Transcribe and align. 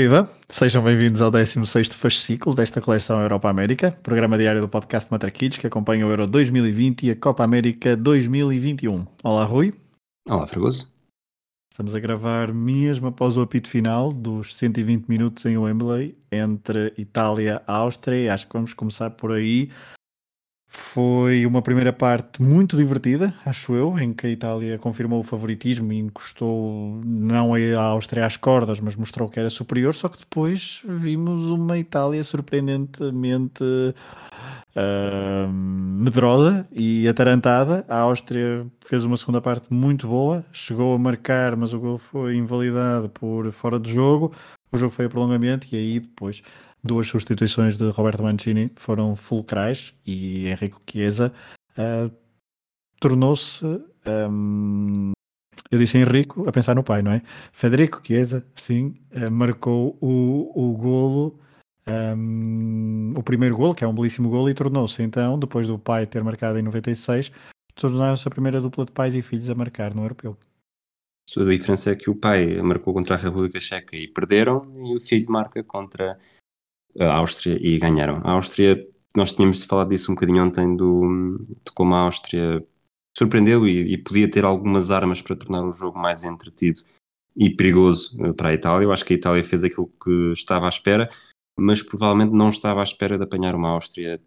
Viva! 0.00 0.30
Sejam 0.48 0.80
bem-vindos 0.80 1.20
ao 1.20 1.28
16º 1.28 1.94
fascículo 1.94 2.54
desta 2.54 2.80
coleção 2.80 3.20
Europa-América, 3.20 3.90
programa 4.00 4.38
diário 4.38 4.60
do 4.60 4.68
podcast 4.68 5.10
Matraquitos 5.10 5.58
que 5.58 5.66
acompanha 5.66 6.06
o 6.06 6.10
Euro 6.10 6.24
2020 6.24 7.06
e 7.06 7.10
a 7.10 7.16
Copa 7.16 7.42
América 7.42 7.96
2021. 7.96 9.04
Olá, 9.24 9.42
Rui. 9.42 9.74
Olá, 10.28 10.46
Fragoso. 10.46 10.94
Estamos 11.72 11.96
a 11.96 11.98
gravar 11.98 12.54
mesmo 12.54 13.08
após 13.08 13.36
o 13.36 13.42
apito 13.42 13.68
final 13.68 14.12
dos 14.12 14.54
120 14.54 15.08
minutos 15.08 15.44
em 15.46 15.58
Wembley 15.58 16.16
entre 16.30 16.94
Itália 16.96 17.60
e 17.66 17.68
Áustria. 17.68 18.32
Acho 18.32 18.46
que 18.46 18.52
vamos 18.52 18.74
começar 18.74 19.10
por 19.10 19.32
aí. 19.32 19.68
Foi 20.70 21.46
uma 21.46 21.62
primeira 21.62 21.94
parte 21.94 22.42
muito 22.42 22.76
divertida, 22.76 23.32
acho 23.46 23.74
eu, 23.74 23.98
em 23.98 24.12
que 24.12 24.26
a 24.26 24.30
Itália 24.30 24.78
confirmou 24.78 25.20
o 25.20 25.24
favoritismo 25.24 25.90
e 25.94 25.98
encostou 25.98 27.00
não 27.06 27.54
a 27.54 27.82
Áustria 27.82 28.26
às 28.26 28.36
cordas, 28.36 28.78
mas 28.78 28.94
mostrou 28.94 29.30
que 29.30 29.40
era 29.40 29.48
superior. 29.48 29.94
Só 29.94 30.10
que 30.10 30.18
depois 30.18 30.82
vimos 30.86 31.48
uma 31.48 31.78
Itália 31.78 32.22
surpreendentemente 32.22 33.64
uh, 33.64 35.48
medrosa 35.50 36.68
e 36.70 37.08
atarantada. 37.08 37.86
A 37.88 38.00
Áustria 38.00 38.66
fez 38.84 39.06
uma 39.06 39.16
segunda 39.16 39.40
parte 39.40 39.72
muito 39.72 40.06
boa, 40.06 40.44
chegou 40.52 40.94
a 40.94 40.98
marcar, 40.98 41.56
mas 41.56 41.72
o 41.72 41.80
gol 41.80 41.96
foi 41.96 42.36
invalidado 42.36 43.08
por 43.08 43.50
fora 43.52 43.80
de 43.80 43.90
jogo. 43.90 44.34
O 44.70 44.76
jogo 44.76 44.92
foi 44.92 45.06
a 45.06 45.08
prolongamento 45.08 45.66
e 45.72 45.76
aí 45.76 46.00
depois 46.00 46.42
duas 46.82 47.06
substituições 47.06 47.76
de 47.76 47.88
Roberto 47.90 48.22
Mancini 48.22 48.70
foram 48.76 49.14
fulcrais 49.16 49.94
e 50.06 50.48
Henrique 50.48 50.78
Chiesa 50.90 51.32
uh, 51.76 52.10
tornou-se. 53.00 53.64
Um, 54.06 55.12
eu 55.70 55.78
disse 55.78 55.98
Henrico 55.98 56.48
a 56.48 56.52
pensar 56.52 56.74
no 56.74 56.82
pai, 56.82 57.02
não 57.02 57.12
é? 57.12 57.22
Federico 57.52 58.00
Chiesa, 58.04 58.46
sim, 58.54 58.94
uh, 59.12 59.30
marcou 59.30 59.98
o, 60.00 60.52
o 60.54 60.76
golo, 60.76 61.38
um, 62.16 63.12
o 63.16 63.22
primeiro 63.22 63.56
golo, 63.56 63.74
que 63.74 63.84
é 63.84 63.88
um 63.88 63.94
belíssimo 63.94 64.28
golo, 64.28 64.48
e 64.48 64.54
tornou-se 64.54 65.02
então, 65.02 65.38
depois 65.38 65.66
do 65.66 65.78
pai 65.78 66.06
ter 66.06 66.22
marcado 66.22 66.58
em 66.58 66.62
96, 66.62 67.32
tornaram-se 67.74 68.26
a 68.26 68.30
primeira 68.30 68.60
dupla 68.60 68.84
de 68.84 68.92
pais 68.92 69.14
e 69.14 69.22
filhos 69.22 69.50
a 69.50 69.54
marcar 69.54 69.94
no 69.94 70.02
europeu. 70.02 70.36
A 71.36 71.44
diferença 71.44 71.90
é 71.90 71.94
que 71.94 72.08
o 72.08 72.14
pai 72.14 72.60
marcou 72.62 72.94
contra 72.94 73.14
a 73.14 73.18
República 73.18 73.60
Checa 73.60 73.94
e 73.94 74.08
perderam, 74.08 74.64
e 74.86 74.96
o 74.96 75.00
filho 75.00 75.30
marca 75.30 75.62
contra 75.62 76.18
a 76.98 77.16
Áustria 77.16 77.58
e 77.60 77.78
ganharam. 77.78 78.20
A 78.24 78.32
Áustria, 78.32 78.86
nós 79.16 79.32
tínhamos 79.32 79.64
falado 79.64 79.90
disso 79.90 80.10
um 80.10 80.14
bocadinho 80.14 80.44
ontem, 80.44 80.76
do, 80.76 81.38
de 81.64 81.72
como 81.72 81.94
a 81.94 82.00
Áustria 82.00 82.64
surpreendeu 83.16 83.66
e, 83.66 83.94
e, 83.94 83.98
podia 83.98 84.30
ter 84.30 84.44
algumas 84.44 84.90
armas 84.90 85.20
para 85.20 85.34
tornar 85.34 85.64
o 85.64 85.74
jogo 85.74 85.98
mais 85.98 86.22
entretido 86.22 86.82
e 87.36 87.50
perigoso 87.50 88.16
eh, 88.24 88.32
para 88.32 88.50
a 88.50 88.54
Itália. 88.54 88.84
Eu 88.84 88.92
acho 88.92 89.04
que 89.04 89.14
a 89.14 89.16
Itália 89.16 89.42
fez 89.42 89.64
aquilo 89.64 89.90
que 90.02 90.32
estava 90.32 90.66
à 90.66 90.68
espera, 90.68 91.10
mas 91.58 91.82
provavelmente 91.82 92.32
não 92.32 92.48
estava 92.48 92.80
à 92.80 92.84
espera 92.84 93.16
de 93.16 93.24
apanhar 93.24 93.56
uma 93.56 93.70
Áustria 93.70 94.20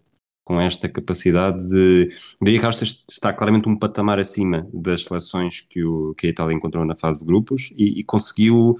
com 0.44 0.60
esta 0.60 0.90
capacidade 0.90 1.66
de. 1.70 2.14
Diria 2.42 2.60
que 2.60 2.66
a 2.66 2.70
Áustria 2.70 2.92
está 3.10 3.32
claramente 3.32 3.70
um 3.70 3.78
patamar 3.78 4.20
acima 4.20 4.68
das 4.74 5.04
seleções 5.04 5.62
que, 5.62 5.84
o, 5.84 6.14
que 6.16 6.28
a 6.28 6.30
Itália 6.30 6.54
encontrou 6.54 6.84
na 6.84 6.96
fase 6.96 7.20
de 7.20 7.26
grupos 7.26 7.72
e, 7.78 8.00
e 8.00 8.04
conseguiu 8.04 8.78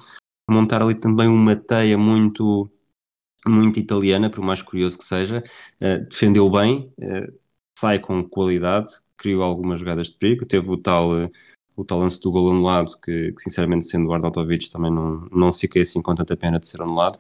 montar 0.50 0.82
ali 0.82 0.96
também 0.96 1.30
uma 1.30 1.56
teia 1.56 1.98
muito 1.98 2.70
muito 3.48 3.80
italiana, 3.80 4.30
por 4.30 4.44
mais 4.44 4.62
curioso 4.62 4.98
que 4.98 5.04
seja, 5.04 5.44
uh, 5.82 6.06
defendeu 6.10 6.50
bem, 6.50 6.92
uh, 7.00 7.34
sai 7.78 8.00
com 8.00 8.24
qualidade, 8.24 8.94
criou 9.18 9.44
algumas 9.44 9.80
jogadas 9.80 10.08
de 10.08 10.18
perigo, 10.18 10.46
teve 10.46 10.70
o 10.70 10.78
tal, 10.78 11.12
uh, 11.12 11.32
o 11.76 11.84
tal 11.84 12.00
lance 12.00 12.22
do 12.22 12.32
gol 12.32 12.52
anulado, 12.52 12.98
que, 13.04 13.32
que, 13.32 13.42
sinceramente 13.42 13.86
sendo 13.86 14.10
o 14.10 14.14
Arnautovic 14.14 14.70
também 14.72 14.92
não, 14.92 15.28
não 15.32 15.54
fiquei 15.54 15.82
assim 15.82 16.02
com 16.02 16.14
tanta 16.14 16.38
pena 16.38 16.60
de 16.60 16.68
ser 16.68 16.82
anulado, 16.82 17.20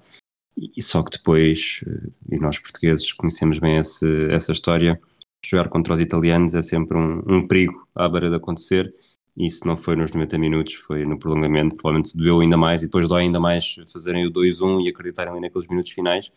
e, 0.57 0.81
só 0.81 1.01
que 1.01 1.17
depois, 1.17 1.83
e 2.29 2.37
nós 2.37 2.59
portugueses 2.59 3.13
conhecemos 3.13 3.57
bem 3.57 3.77
esse, 3.77 4.05
essa 4.31 4.51
história, 4.51 4.99
jogar 5.43 5.69
contra 5.69 5.93
os 5.95 6.01
italianos 6.01 6.53
é 6.53 6.61
sempre 6.61 6.97
um, 6.97 7.23
um 7.25 7.47
perigo 7.47 7.87
à 7.95 8.07
beira 8.07 8.29
de 8.29 8.35
acontecer, 8.35 8.93
e 9.35 9.49
se 9.49 9.65
não 9.65 9.77
foi 9.77 9.95
nos 9.95 10.11
90 10.11 10.37
minutos, 10.37 10.73
foi 10.73 11.05
no 11.05 11.17
prolongamento, 11.17 11.75
provavelmente 11.75 12.15
doeu 12.17 12.41
ainda 12.41 12.57
mais 12.57 12.81
e 12.81 12.85
depois 12.85 13.07
dói 13.07 13.23
ainda 13.23 13.39
mais 13.39 13.75
fazerem 13.91 14.25
o 14.27 14.31
2-1 14.31 14.85
e 14.85 14.89
acreditarem 14.89 15.31
ali 15.31 15.41
naqueles 15.41 15.67
minutos 15.67 15.91
finais. 15.91 16.31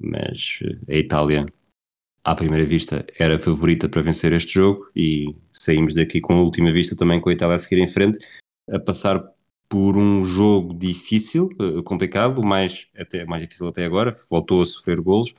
Mas 0.00 0.60
eh, 0.62 0.94
a 0.94 0.98
Itália, 0.98 1.46
à 2.24 2.34
primeira 2.34 2.66
vista, 2.66 3.06
era 3.18 3.38
favorita 3.38 3.88
para 3.88 4.02
vencer 4.02 4.32
este 4.32 4.54
jogo 4.54 4.90
e 4.96 5.34
saímos 5.52 5.94
daqui 5.94 6.20
com 6.20 6.34
a 6.34 6.42
última 6.42 6.72
vista 6.72 6.96
também 6.96 7.20
com 7.20 7.28
a 7.28 7.32
Itália 7.32 7.54
a 7.54 7.58
seguir 7.58 7.80
em 7.80 7.88
frente, 7.88 8.18
a 8.68 8.78
passar 8.80 9.22
por 9.68 9.96
um 9.96 10.26
jogo 10.26 10.74
difícil, 10.74 11.48
eh, 11.60 11.82
complicado, 11.84 12.42
mais, 12.42 12.88
até, 12.98 13.24
mais 13.24 13.42
difícil 13.42 13.68
até 13.68 13.84
agora, 13.84 14.14
voltou 14.28 14.62
a 14.62 14.66
sofrer 14.66 15.00
golos 15.00 15.32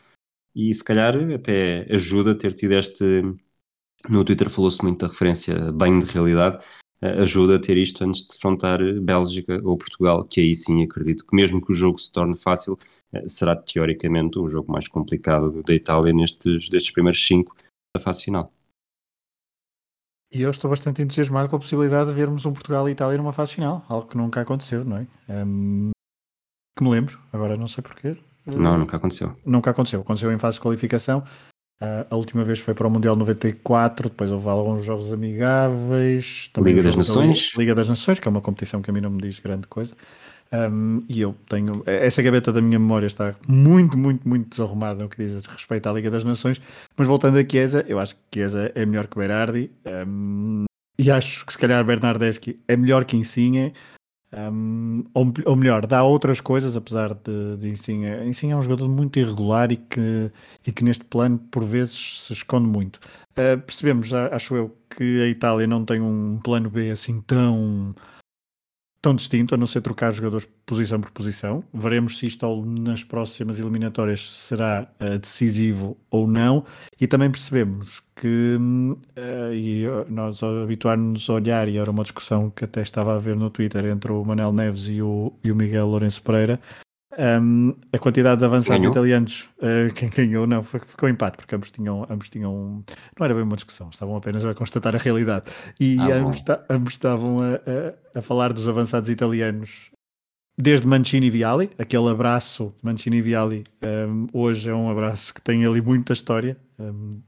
e 0.55 0.73
se 0.73 0.83
calhar 0.83 1.15
até 1.33 1.85
ajuda 1.93 2.37
ter 2.37 2.53
tido 2.53 2.73
este. 2.73 3.03
No 4.09 4.25
Twitter 4.25 4.49
falou-se 4.49 4.81
muito 4.81 5.05
da 5.05 5.11
referência 5.11 5.71
bem 5.71 5.99
de 5.99 6.05
realidade, 6.05 6.63
ajuda 7.01 7.55
a 7.55 7.59
ter 7.59 7.77
isto 7.77 8.03
antes 8.03 8.21
de 8.21 8.27
defrontar 8.27 8.79
Bélgica 9.01 9.59
ou 9.63 9.77
Portugal, 9.77 10.23
que 10.23 10.39
aí 10.39 10.53
sim 10.53 10.83
acredito 10.83 11.25
que 11.25 11.35
mesmo 11.35 11.63
que 11.63 11.71
o 11.71 11.75
jogo 11.75 11.97
se 11.97 12.11
torne 12.11 12.37
fácil, 12.37 12.77
eh, 13.11 13.27
será 13.27 13.55
teoricamente 13.55 14.37
o 14.37 14.47
jogo 14.47 14.71
mais 14.71 14.87
complicado 14.87 15.63
da 15.63 15.73
Itália 15.73 16.13
nestes 16.13 16.69
destes 16.69 16.91
primeiros 16.91 17.25
cinco 17.25 17.55
da 17.95 18.01
fase 18.01 18.23
final. 18.23 18.51
E 20.31 20.41
eu 20.43 20.49
estou 20.49 20.69
bastante 20.69 21.01
entusiasmado 21.01 21.49
com 21.49 21.57
a 21.57 21.59
possibilidade 21.59 22.09
de 22.09 22.15
vermos 22.15 22.45
um 22.45 22.53
Portugal 22.53 22.87
e 22.87 22.93
Itália 22.93 23.17
numa 23.17 23.33
fase 23.33 23.53
final, 23.53 23.83
algo 23.89 24.07
que 24.07 24.15
nunca 24.15 24.39
aconteceu, 24.39 24.85
não 24.85 24.97
é? 24.97 25.07
Um, 25.27 25.91
que 26.77 26.83
me 26.83 26.89
lembro, 26.89 27.19
agora 27.33 27.57
não 27.57 27.67
sei 27.67 27.83
porquê. 27.83 28.17
Não, 28.45 28.77
nunca 28.77 28.97
aconteceu. 28.97 29.35
Nunca 29.45 29.71
aconteceu. 29.71 30.01
Aconteceu 30.01 30.31
em 30.31 30.39
fase 30.39 30.55
de 30.55 30.61
qualificação 30.61 31.23
Uh, 31.81 32.05
a 32.11 32.15
última 32.15 32.43
vez 32.43 32.59
foi 32.59 32.75
para 32.75 32.87
o 32.87 32.91
Mundial 32.91 33.15
94, 33.15 34.09
depois 34.09 34.29
houve 34.29 34.47
alguns 34.47 34.85
jogos 34.85 35.11
amigáveis. 35.11 36.51
Liga 36.59 36.83
das 36.83 36.95
Nações. 36.95 37.53
Liga 37.57 37.73
das 37.73 37.89
Nações, 37.89 38.19
que 38.19 38.27
é 38.27 38.29
uma 38.31 38.39
competição 38.39 38.83
que 38.83 38.91
a 38.91 38.93
mim 38.93 39.01
não 39.01 39.09
me 39.09 39.19
diz 39.19 39.39
grande 39.39 39.65
coisa. 39.65 39.95
Um, 40.53 41.03
e 41.09 41.21
eu 41.21 41.35
tenho. 41.49 41.81
Essa 41.87 42.21
gaveta 42.21 42.51
da 42.51 42.61
minha 42.61 42.77
memória 42.77 43.07
está 43.07 43.33
muito, 43.47 43.97
muito, 43.97 44.27
muito 44.29 44.49
desarrumada 44.49 45.01
no 45.01 45.09
que 45.09 45.17
diz 45.17 45.43
respeito 45.47 45.89
à 45.89 45.93
Liga 45.93 46.11
das 46.11 46.23
Nações. 46.23 46.61
Mas 46.95 47.07
voltando 47.07 47.39
a 47.39 47.43
Chiesa, 47.43 47.83
eu 47.87 47.97
acho 47.99 48.15
que 48.15 48.21
Chiesa 48.39 48.71
é 48.75 48.85
melhor 48.85 49.07
que 49.07 49.17
Berardi. 49.17 49.71
Um, 50.07 50.65
e 50.99 51.09
acho 51.09 51.47
que 51.47 51.53
se 51.53 51.57
calhar 51.57 51.83
Bernardeschi 51.83 52.59
é 52.67 52.77
melhor 52.77 53.05
que 53.05 53.17
Insigne. 53.17 53.73
Um, 54.33 55.03
ou, 55.13 55.33
ou, 55.45 55.55
melhor, 55.57 55.85
dá 55.85 56.03
outras 56.03 56.39
coisas, 56.39 56.77
apesar 56.77 57.13
de, 57.13 57.57
de 57.57 57.69
Insigne. 57.69 58.25
Insigne 58.25 58.53
é 58.53 58.55
um 58.55 58.61
jogador 58.61 58.87
muito 58.87 59.19
irregular 59.19 59.71
e 59.71 59.77
que, 59.77 60.31
e 60.65 60.71
que 60.71 60.83
neste 60.83 61.03
plano, 61.03 61.37
por 61.37 61.65
vezes, 61.65 62.23
se 62.25 62.33
esconde 62.33 62.67
muito. 62.67 62.97
Uh, 63.31 63.59
percebemos, 63.61 64.13
acho 64.13 64.55
eu, 64.55 64.77
que 64.95 65.21
a 65.21 65.27
Itália 65.27 65.67
não 65.67 65.83
tem 65.83 65.99
um 65.99 66.39
plano 66.41 66.69
B 66.69 66.91
assim 66.91 67.21
tão 67.21 67.93
tão 69.01 69.15
distinto, 69.15 69.55
a 69.55 69.57
não 69.57 69.65
ser 69.65 69.81
trocar 69.81 70.13
jogadores 70.13 70.47
posição 70.65 71.01
por 71.01 71.09
posição. 71.11 71.63
Veremos 71.73 72.19
se 72.19 72.27
isto 72.27 72.65
nas 72.65 73.03
próximas 73.03 73.59
eliminatórias 73.59 74.29
será 74.37 74.87
uh, 74.99 75.17
decisivo 75.17 75.97
ou 76.09 76.27
não. 76.27 76.63
E 76.99 77.07
também 77.07 77.31
percebemos 77.31 78.01
que, 78.15 78.57
uh, 78.57 79.53
e 79.53 79.85
nós 80.07 80.41
habituarmos 80.43 81.27
a 81.29 81.33
olhar, 81.33 81.67
e 81.67 81.77
era 81.77 81.89
uma 81.89 82.03
discussão 82.03 82.49
que 82.51 82.65
até 82.65 82.81
estava 82.81 83.15
a 83.15 83.19
ver 83.19 83.35
no 83.35 83.49
Twitter 83.49 83.85
entre 83.85 84.11
o 84.11 84.23
Manel 84.23 84.53
Neves 84.53 84.87
e 84.87 85.01
o, 85.01 85.33
e 85.43 85.51
o 85.51 85.55
Miguel 85.55 85.87
Lourenço 85.87 86.21
Pereira, 86.21 86.59
um, 87.21 87.75
a 87.93 87.99
quantidade 87.99 88.39
de 88.39 88.45
avançados 88.45 88.79
ganhou. 88.79 88.91
italianos, 88.91 89.47
uh, 89.59 89.93
quem 89.93 90.09
ganhou, 90.09 90.47
não, 90.47 90.63
foi, 90.63 90.79
ficou 90.79 91.07
empate, 91.07 91.37
porque 91.37 91.53
ambos 91.53 91.69
tinham, 91.69 92.07
ambos 92.09 92.29
tinham. 92.29 92.83
Não 93.17 93.25
era 93.25 93.35
bem 93.35 93.43
uma 93.43 93.55
discussão, 93.55 93.89
estavam 93.89 94.15
apenas 94.15 94.43
a 94.43 94.55
constatar 94.55 94.95
a 94.95 94.97
realidade. 94.97 95.45
E 95.79 95.99
ah, 95.99 96.15
ambos, 96.15 96.43
ambos, 96.67 96.93
estavam 96.93 97.37
a, 97.39 97.55
a, 98.15 98.19
a, 98.19 98.21
falar 98.23 98.51
dos 98.51 98.67
avançados 98.67 99.07
italianos, 99.09 99.91
desde 100.57 100.87
Mancini 100.87 101.29
Viali, 101.29 101.69
aquele 101.77 102.09
abraço 102.09 102.73
Mancini 102.81 103.21
Viali, 103.21 103.65
um, 103.83 104.27
hoje 104.33 104.69
é 104.69 104.73
um 104.73 104.89
abraço 104.89 105.33
que 105.33 105.41
tem 105.41 105.63
ali 105.63 105.81
muita 105.81 106.13
história. 106.13 106.57
Um, 106.79 107.21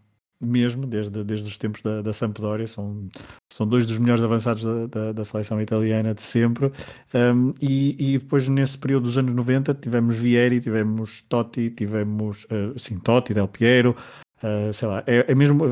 mesmo, 0.43 0.85
desde, 0.85 1.23
desde 1.23 1.47
os 1.47 1.57
tempos 1.57 1.81
da, 1.81 2.01
da 2.01 2.13
Sampdoria, 2.13 2.67
são, 2.67 3.07
são 3.51 3.67
dois 3.67 3.85
dos 3.85 3.97
melhores 3.97 4.23
avançados 4.23 4.63
da, 4.63 4.87
da, 4.87 5.11
da 5.11 5.25
seleção 5.25 5.61
italiana 5.61 6.13
de 6.13 6.21
sempre. 6.21 6.71
Um, 7.13 7.53
e, 7.61 7.95
e, 7.97 8.19
depois, 8.19 8.47
nesse 8.47 8.77
período 8.77 9.03
dos 9.03 9.17
anos 9.17 9.33
90, 9.33 9.73
tivemos 9.75 10.15
Vieri, 10.15 10.59
tivemos 10.59 11.23
Totti, 11.29 11.69
tivemos, 11.69 12.45
uh, 12.45 12.77
sim, 12.77 12.99
Totti, 12.99 13.33
Del 13.33 13.47
Piero, 13.47 13.95
Uh, 14.43 14.73
sei 14.73 14.89
lá, 14.89 15.01
é, 15.07 15.31
é 15.31 15.33
mesmo, 15.33 15.63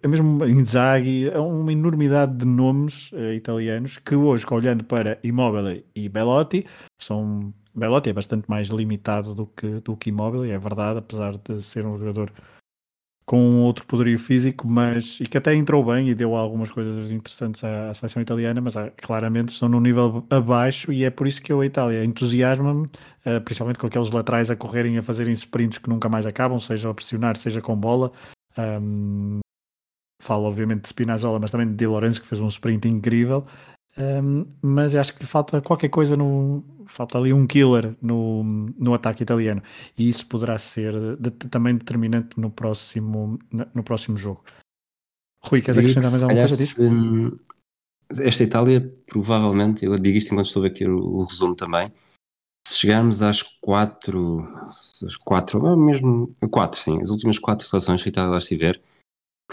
é 0.00 0.06
mesmo 0.06 0.44
Inzaghi, 0.46 1.28
é 1.28 1.38
uma 1.40 1.72
enormidade 1.72 2.36
de 2.36 2.44
nomes 2.44 3.10
uh, 3.10 3.32
italianos 3.32 3.98
que 3.98 4.14
hoje, 4.14 4.46
olhando 4.48 4.84
para 4.84 5.18
Immobile 5.24 5.84
e 5.96 6.08
Belotti, 6.08 6.64
são 6.96 7.52
Belotti 7.74 8.10
é 8.10 8.12
bastante 8.12 8.48
mais 8.48 8.68
limitado 8.68 9.34
do 9.34 9.46
que, 9.46 9.80
do 9.80 9.96
que 9.96 10.10
Immobile, 10.10 10.48
é 10.50 10.58
verdade, 10.58 11.00
apesar 11.00 11.36
de 11.36 11.60
ser 11.60 11.84
um 11.84 11.98
jogador 11.98 12.32
com 13.26 13.62
outro 13.62 13.86
poderio 13.86 14.18
físico, 14.18 14.68
mas 14.68 15.18
e 15.20 15.24
que 15.24 15.38
até 15.38 15.54
entrou 15.54 15.84
bem 15.84 16.10
e 16.10 16.14
deu 16.14 16.34
algumas 16.34 16.70
coisas 16.70 17.10
interessantes 17.10 17.64
à, 17.64 17.90
à 17.90 17.94
seleção 17.94 18.20
italiana, 18.20 18.60
mas 18.60 18.74
claramente 19.02 19.50
estão 19.50 19.68
num 19.68 19.80
nível 19.80 20.26
abaixo 20.28 20.92
e 20.92 21.04
é 21.04 21.10
por 21.10 21.26
isso 21.26 21.42
que 21.42 21.52
eu, 21.52 21.60
a 21.60 21.66
Itália 21.66 22.04
entusiasma-me, 22.04 22.84
uh, 22.84 23.40
principalmente 23.44 23.78
com 23.78 23.86
aqueles 23.86 24.10
laterais 24.10 24.50
a 24.50 24.56
correrem, 24.56 24.98
a 24.98 25.02
fazerem 25.02 25.32
sprints 25.32 25.78
que 25.78 25.88
nunca 25.88 26.08
mais 26.08 26.26
acabam, 26.26 26.60
seja 26.60 26.90
a 26.90 26.94
pressionar, 26.94 27.36
seja 27.36 27.60
com 27.60 27.74
bola. 27.76 28.12
Um, 28.58 29.40
falo 30.22 30.44
obviamente 30.44 30.82
de 30.82 30.88
Spinazzola, 30.88 31.38
mas 31.38 31.50
também 31.50 31.68
de 31.68 31.74
Di 31.74 31.86
Lorenzo 31.86 32.20
que 32.20 32.26
fez 32.26 32.40
um 32.40 32.48
sprint 32.48 32.88
incrível. 32.88 33.46
Um, 33.96 34.46
mas 34.60 34.94
acho 34.96 35.14
que 35.16 35.24
falta 35.24 35.60
qualquer 35.60 35.88
coisa 35.88 36.16
no. 36.16 36.64
Falta 36.86 37.16
ali 37.16 37.32
um 37.32 37.46
killer 37.46 37.96
no, 38.02 38.42
no 38.44 38.92
ataque 38.92 39.22
italiano. 39.22 39.62
E 39.96 40.08
isso 40.08 40.26
poderá 40.26 40.58
ser 40.58 40.92
de, 41.16 41.30
de, 41.30 41.48
também 41.48 41.76
determinante 41.76 42.38
no 42.38 42.50
próximo, 42.50 43.38
no 43.74 43.82
próximo 43.82 44.16
jogo. 44.16 44.44
Rui, 45.40 45.62
queres 45.62 45.78
acrescentar 45.78 46.10
mais 46.10 46.22
alguma 46.22 46.40
coisa 46.40 46.56
disso? 46.56 46.82
Esta 48.20 48.44
Itália, 48.44 48.94
provavelmente, 49.06 49.84
eu 49.84 49.98
digo 49.98 50.18
isto 50.18 50.32
enquanto 50.32 50.46
estou 50.46 50.64
aqui 50.64 50.86
o, 50.86 50.98
o 50.98 51.24
resumo 51.24 51.54
também. 51.54 51.90
Se 52.66 52.78
chegarmos 52.78 53.22
às 53.22 53.42
quatro, 53.42 54.46
às 54.68 55.16
quatro, 55.16 55.76
mesmo 55.76 56.34
quatro, 56.50 56.80
sim, 56.80 57.00
as 57.00 57.10
últimas 57.10 57.38
quatro 57.38 57.66
seleções 57.66 58.02
que 58.02 58.08
a 58.08 58.10
Itália 58.10 58.30
lá 58.30 58.38
estiver, 58.38 58.80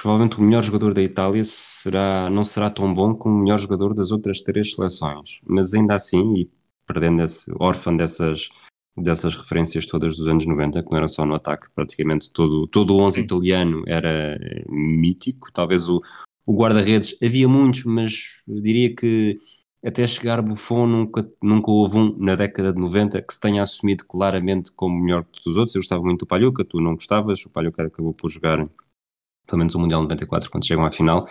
provavelmente 0.01 0.39
o 0.39 0.42
melhor 0.42 0.63
jogador 0.63 0.94
da 0.94 1.01
Itália 1.01 1.44
será, 1.44 2.30
não 2.30 2.44
será 2.44 2.71
tão 2.71 2.92
bom 2.92 3.13
como 3.13 3.36
o 3.36 3.44
melhor 3.44 3.59
jogador 3.59 3.94
das 3.94 4.12
outras 4.12 4.42
três 4.42 4.74
seleções. 4.74 5.39
Mas 5.45 5.74
ainda 5.74 5.94
assim, 5.94 6.38
e 6.38 6.50
perdendo 6.88 7.21
esse 7.21 7.51
órfão 7.59 7.95
dessas, 7.95 8.50
dessas 8.98 9.36
referências 9.36 9.86
todas 9.86 10.18
dos 10.18 10.27
anos 10.27 10.45
90, 10.45 10.81
que 10.81 10.89
não 10.89 10.98
era 10.98 11.07
só 11.07 11.24
no 11.24 11.36
ataque, 11.36 11.68
praticamente 11.75 12.31
todo, 12.33 12.68
todo 12.68 12.95
o 12.95 13.01
11 13.01 13.21
italiano 13.21 13.83
era 13.88 14.39
mítico. 14.68 15.51
Talvez 15.53 15.88
o, 15.88 16.01
o 16.45 16.56
guarda-redes, 16.57 17.15
havia 17.24 17.47
muitos, 17.47 17.83
mas 17.83 18.42
eu 18.47 18.59
diria 18.59 18.95
que 18.95 19.39
até 19.86 20.06
chegar 20.07 20.42
Buffon 20.42 20.88
nunca, 20.88 21.31
nunca 21.42 21.69
houve 21.69 21.97
um 21.97 22.18
na 22.18 22.36
década 22.36 22.74
de 22.74 22.80
90 22.80 23.21
que 23.21 23.33
se 23.33 23.39
tenha 23.39 23.62
assumido 23.62 24.06
claramente 24.06 24.71
como 24.71 25.00
melhor 25.00 25.25
que 25.31 25.47
os 25.47 25.56
outros. 25.56 25.75
Eu 25.75 25.81
gostava 25.81 26.04
muito 26.04 26.21
do 26.21 26.27
Palhoca, 26.27 26.65
tu 26.65 26.80
não 26.80 26.95
gostavas, 26.95 27.45
o 27.45 27.50
Palhoca 27.50 27.83
acabou 27.83 28.13
por 28.13 28.30
jogar 28.31 28.68
pelo 29.51 29.59
menos 29.59 29.75
o 29.75 29.80
Mundial 29.80 30.01
94, 30.01 30.50
quando 30.50 30.65
chegam 30.65 30.86
à 30.86 30.92
final, 30.92 31.27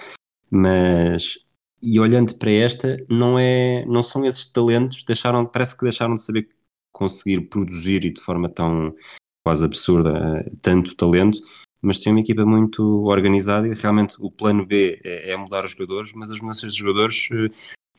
mas 0.50 1.38
e 1.82 1.98
olhando 1.98 2.34
para 2.36 2.50
esta, 2.50 2.98
não 3.08 3.38
é, 3.38 3.84
não 3.86 4.02
são 4.02 4.26
esses 4.26 4.44
talentos, 4.52 5.02
deixaram, 5.04 5.46
parece 5.46 5.76
que 5.76 5.84
deixaram 5.84 6.14
de 6.14 6.20
saber 6.20 6.48
conseguir 6.92 7.40
produzir 7.48 8.04
e 8.04 8.12
de 8.12 8.20
forma 8.20 8.50
tão 8.50 8.94
quase 9.42 9.64
absurda 9.64 10.44
tanto 10.60 10.94
talento, 10.94 11.40
mas 11.80 11.98
tem 11.98 12.12
uma 12.12 12.20
equipa 12.20 12.44
muito 12.44 12.82
organizada 13.06 13.66
e 13.66 13.72
realmente 13.72 14.16
o 14.20 14.30
plano 14.30 14.66
B 14.66 15.00
é, 15.02 15.32
é 15.32 15.36
mudar 15.38 15.64
os 15.64 15.70
jogadores, 15.70 16.12
mas 16.12 16.30
as 16.30 16.40
mudanças 16.40 16.74
de 16.74 16.78
jogadores, 16.78 17.28
eh, 17.32 17.48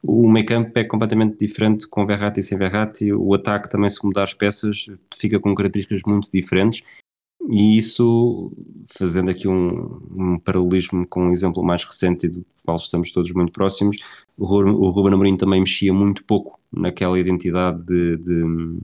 o 0.03 0.29
meio 0.29 0.45
campo 0.45 0.77
é 0.77 0.83
completamente 0.83 1.38
diferente 1.39 1.88
com 1.88 2.06
Verratti 2.06 2.39
e 2.39 2.44
sem 2.44 2.59
Verratti, 2.59 3.12
o 3.12 3.33
ataque 3.33 3.67
também 3.67 3.89
se 3.89 4.06
mudar 4.06 4.25
as 4.25 4.35
peças 4.35 4.85
fica 5.15 5.39
com 5.39 5.56
características 5.56 6.01
muito 6.06 6.29
diferentes 6.31 6.83
e 7.49 7.77
isso, 7.77 8.51
fazendo 8.93 9.31
aqui 9.31 9.47
um, 9.47 9.99
um, 10.11 10.39
paralelismo 10.39 11.07
com 11.07 11.27
um 11.27 11.31
exemplo 11.31 11.63
mais 11.63 11.83
recente 11.83 12.27
do 12.27 12.45
qual 12.63 12.77
estamos 12.77 13.11
todos 13.11 13.31
muito 13.31 13.51
próximos, 13.51 13.97
o, 14.38 14.45
o 14.45 14.89
Ruben 14.91 15.13
Amorim 15.13 15.38
também 15.38 15.59
mexia 15.59 15.93
muito 15.93 16.23
pouco 16.23 16.59
naquela 16.71 17.19
identidade 17.19 17.83
de, 17.83 18.17
de, 18.17 18.79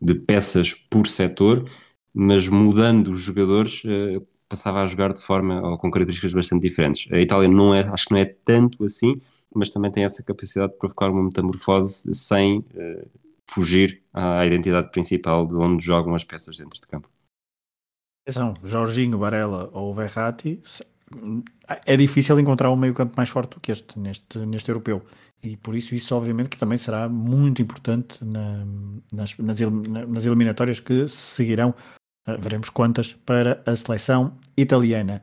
de 0.00 0.14
peças 0.14 0.72
por 0.74 1.06
setor, 1.06 1.70
mas 2.14 2.48
mudando 2.48 3.12
os 3.12 3.20
jogadores 3.20 3.82
eh, 3.84 4.20
passava 4.48 4.82
a 4.82 4.86
jogar 4.86 5.12
de 5.12 5.20
forma 5.20 5.60
ou 5.60 5.78
com 5.78 5.90
características 5.90 6.32
bastante 6.32 6.62
diferentes. 6.62 7.10
A 7.12 7.20
Itália 7.20 7.48
não 7.48 7.74
é, 7.74 7.82
acho 7.88 8.06
que 8.06 8.12
não 8.12 8.18
é 8.18 8.24
tanto 8.24 8.82
assim, 8.84 9.20
mas 9.54 9.70
também 9.70 9.90
tem 9.92 10.04
essa 10.04 10.22
capacidade 10.22 10.72
de 10.72 10.78
provocar 10.78 11.10
uma 11.10 11.22
metamorfose 11.22 12.12
sem 12.14 12.64
eh, 12.74 13.06
fugir 13.46 14.02
à 14.12 14.44
identidade 14.46 14.90
principal 14.90 15.46
de 15.46 15.56
onde 15.56 15.84
jogam 15.84 16.14
as 16.14 16.24
peças 16.24 16.56
dentro 16.56 16.80
de 16.80 16.86
campo. 16.86 17.08
Atenção, 18.28 18.52
Jorginho, 18.62 19.16
Varela 19.16 19.70
ou 19.72 19.94
Verratti, 19.94 20.60
é 21.86 21.96
difícil 21.96 22.38
encontrar 22.38 22.70
um 22.70 22.76
meio 22.76 22.92
campo 22.92 23.14
mais 23.16 23.30
forte 23.30 23.54
do 23.54 23.60
que 23.60 23.72
este, 23.72 23.98
neste, 23.98 24.38
neste 24.40 24.68
europeu. 24.68 25.02
E 25.42 25.56
por 25.56 25.74
isso, 25.74 25.94
isso 25.94 26.14
obviamente 26.14 26.50
que 26.50 26.58
também 26.58 26.76
será 26.76 27.08
muito 27.08 27.62
importante 27.62 28.22
na, 28.22 28.66
nas, 29.10 29.34
nas, 29.38 29.58
nas 30.06 30.26
eliminatórias 30.26 30.78
que 30.78 31.08
seguirão, 31.08 31.74
eh, 32.26 32.36
veremos 32.36 32.68
quantas, 32.68 33.14
para 33.14 33.62
a 33.64 33.74
seleção 33.74 34.36
italiana. 34.58 35.22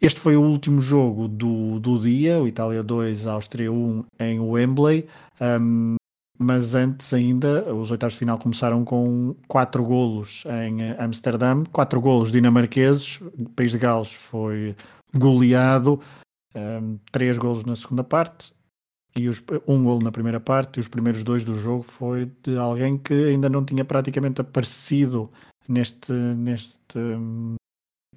Este 0.00 0.20
foi 0.20 0.36
o 0.36 0.42
último 0.42 0.80
jogo 0.80 1.26
do, 1.26 1.80
do 1.80 1.98
dia, 1.98 2.38
o 2.38 2.46
Itália 2.46 2.80
2, 2.80 3.26
Áustria 3.26 3.72
1 3.72 4.04
em 4.20 4.38
Wembley. 4.38 5.08
Um, 5.40 5.96
mas 6.38 6.74
antes 6.74 7.12
ainda, 7.14 7.72
os 7.74 7.90
oitavos 7.90 8.14
de 8.14 8.18
final 8.18 8.38
começaram 8.38 8.84
com 8.84 9.34
quatro 9.48 9.82
golos 9.82 10.44
em 10.66 10.92
Amsterdã, 10.98 11.64
quatro 11.72 12.00
golos 12.00 12.30
dinamarqueses, 12.30 13.20
o 13.20 13.48
País 13.50 13.70
de 13.70 13.78
Gales 13.78 14.12
foi 14.12 14.74
goleado, 15.14 16.00
um, 16.54 16.98
três 17.10 17.38
golos 17.38 17.64
na 17.64 17.76
segunda 17.76 18.04
parte, 18.04 18.52
e 19.16 19.28
os, 19.28 19.42
um 19.66 19.82
golo 19.82 20.02
na 20.02 20.12
primeira 20.12 20.38
parte, 20.38 20.76
e 20.76 20.80
os 20.80 20.88
primeiros 20.88 21.22
dois 21.22 21.42
do 21.42 21.54
jogo 21.54 21.82
foi 21.82 22.30
de 22.42 22.56
alguém 22.56 22.98
que 22.98 23.14
ainda 23.14 23.48
não 23.48 23.64
tinha 23.64 23.84
praticamente 23.84 24.40
aparecido 24.40 25.30
neste, 25.66 26.12
neste, 26.12 26.98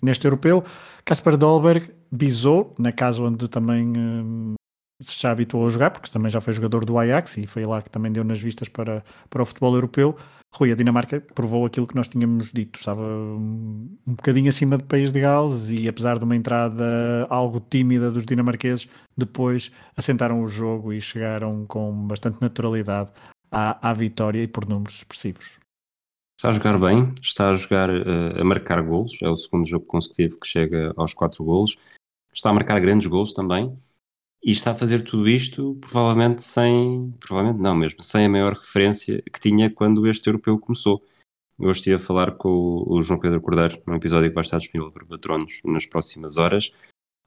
neste 0.02 0.26
europeu, 0.26 0.64
Kasper 1.06 1.38
Dolberg 1.38 1.94
bisou, 2.12 2.74
na 2.78 2.92
casa 2.92 3.24
onde 3.24 3.48
também 3.48 3.94
um, 3.98 4.56
se 5.02 5.22
já 5.22 5.32
habituou 5.32 5.66
a 5.66 5.70
jogar, 5.70 5.92
porque 5.92 6.10
também 6.10 6.30
já 6.30 6.42
foi 6.42 6.54
jogador 6.54 6.84
do 6.84 6.98
Ajax 6.98 7.38
e 7.38 7.48
foi 7.48 7.66
lá 7.66 7.82
que 7.82 7.90
também 7.90 8.12
deu 8.12 8.24
nas 8.24 8.42
vistas 8.42 8.68
para, 8.68 9.04
para 9.30 9.42
o 9.42 9.46
futebol 9.46 9.74
europeu. 9.74 10.18
Rui, 10.56 10.72
a 10.72 10.76
Dinamarca 10.76 11.22
provou 11.36 11.66
aquilo 11.66 11.86
que 11.86 11.96
nós 11.96 12.08
tínhamos 12.08 12.52
dito, 12.52 12.80
estava 12.80 13.04
um, 13.04 13.96
um 14.06 14.14
bocadinho 14.16 14.50
acima 14.50 14.78
do 14.78 14.84
país 14.84 15.12
de 15.12 15.20
Gales 15.22 15.70
e 15.70 15.88
apesar 15.88 16.18
de 16.18 16.24
uma 16.24 16.36
entrada 16.36 17.28
algo 17.30 17.60
tímida 17.70 18.10
dos 18.10 18.26
dinamarqueses, 18.26 18.90
depois 19.16 19.72
assentaram 19.96 20.42
o 20.42 20.48
jogo 20.48 20.92
e 20.92 21.00
chegaram 21.00 21.66
com 21.68 22.08
bastante 22.08 22.42
naturalidade 22.42 23.12
à, 23.52 23.90
à 23.90 23.94
vitória 23.94 24.42
e 24.42 24.48
por 24.48 24.68
números 24.68 24.96
expressivos. 24.96 25.60
Está 26.36 26.50
a 26.50 26.54
jogar 26.54 26.80
bem, 26.80 27.14
está 27.22 27.50
a 27.50 27.54
jogar 27.54 27.90
uh, 27.90 28.40
a 28.40 28.44
marcar 28.44 28.82
golos, 28.82 29.22
é 29.22 29.30
o 29.30 29.36
segundo 29.36 29.68
jogo 29.68 29.86
consecutivo 29.86 30.40
que 30.40 30.48
chega 30.48 30.94
aos 30.98 31.14
quatro 31.14 31.44
golos, 31.44 31.78
está 32.34 32.50
a 32.50 32.54
marcar 32.54 32.80
grandes 32.80 33.08
golos 33.08 33.34
também, 33.34 33.78
e 34.44 34.52
está 34.52 34.72
a 34.72 34.76
fazer 34.76 35.04
tudo 35.04 35.30
isto 35.30 35.76
provavelmente 35.82 36.44
sem, 36.44 37.14
provavelmente 37.20 37.62
não 37.62 37.76
mesmo, 37.76 38.02
sem 38.02 38.26
a 38.26 38.30
maior 38.30 38.54
referência 38.54 39.22
que 39.22 39.40
tinha 39.40 39.70
quando 39.70 40.08
este 40.08 40.28
europeu 40.28 40.58
começou. 40.58 41.04
Eu 41.60 41.72
estive 41.72 41.98
a 41.98 42.00
falar 42.00 42.32
com 42.34 42.84
o 42.88 43.02
João 43.02 43.20
Pedro 43.20 43.42
Cordeiro 43.42 43.82
num 43.86 43.96
episódio 43.96 44.30
que 44.30 44.36
vai 44.36 44.44
estar 44.44 44.60
disponível 44.60 44.92
para 44.92 45.06
patronos 45.06 45.60
nas 45.66 45.86
próximas 45.86 46.38
horas 46.38 46.74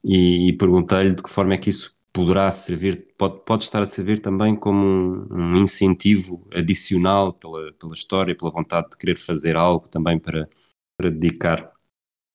e, 0.03 0.49
e 0.49 0.57
perguntei-lhe 0.57 1.15
de 1.15 1.23
que 1.23 1.31
forma 1.31 1.55
é 1.55 1.59
que 1.59 1.69
isso 1.69 1.99
poderá 2.13 2.51
servir, 2.51 3.09
pode, 3.17 3.41
pode 3.45 3.65
estar 3.65 3.83
a 3.83 3.87
servir 3.87 4.21
também 4.21 4.55
como 4.57 4.85
um, 4.85 5.27
um, 5.31 5.57
incentivo 5.57 6.47
adicional 6.53 7.33
pela, 7.33 7.73
pela 7.73 7.95
história, 7.95 8.37
pela 8.37 8.51
vontade 8.51 8.91
de 8.91 8.99
querer 8.99 9.19
fazer 9.19 9.57
algo 9.57 9.89
também 9.89 10.19
para, 10.19 10.49
para 10.97 11.11
dedicar 11.11 11.73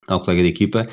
ao 0.07 0.19
colega 0.19 0.41
de 0.43 0.49
equipa 0.49 0.87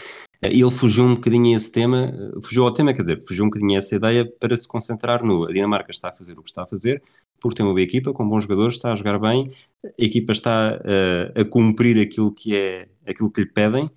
ele 0.46 0.70
fugiu 0.70 1.04
um 1.04 1.14
bocadinho 1.14 1.54
a 1.54 1.56
esse 1.56 1.70
tema, 1.70 2.12
fugiu 2.42 2.64
ao 2.64 2.72
tema, 2.72 2.92
quer 2.92 3.02
dizer, 3.02 3.24
fugiu 3.26 3.44
um 3.44 3.48
bocadinho 3.48 3.74
a 3.74 3.78
essa 3.78 3.94
ideia 3.94 4.24
para 4.24 4.56
se 4.56 4.66
concentrar 4.66 5.24
no. 5.24 5.44
A 5.44 5.52
Dinamarca 5.52 5.90
está 5.90 6.08
a 6.08 6.12
fazer 6.12 6.38
o 6.38 6.42
que 6.42 6.48
está 6.48 6.62
a 6.64 6.66
fazer, 6.66 7.02
porque 7.40 7.56
tem 7.56 7.66
uma 7.66 7.72
boa 7.72 7.82
equipa, 7.82 8.12
com 8.12 8.28
bons 8.28 8.42
jogadores, 8.44 8.74
está 8.74 8.92
a 8.92 8.94
jogar 8.94 9.18
bem, 9.18 9.50
a 9.84 9.88
equipa 9.98 10.32
está 10.32 10.78
uh, 10.80 11.40
a 11.40 11.44
cumprir 11.44 12.00
aquilo 12.00 12.32
que 12.32 12.56
é 12.56 12.88
aquilo 13.06 13.30
que 13.30 13.42
lhe 13.42 13.46
pedem, 13.46 13.90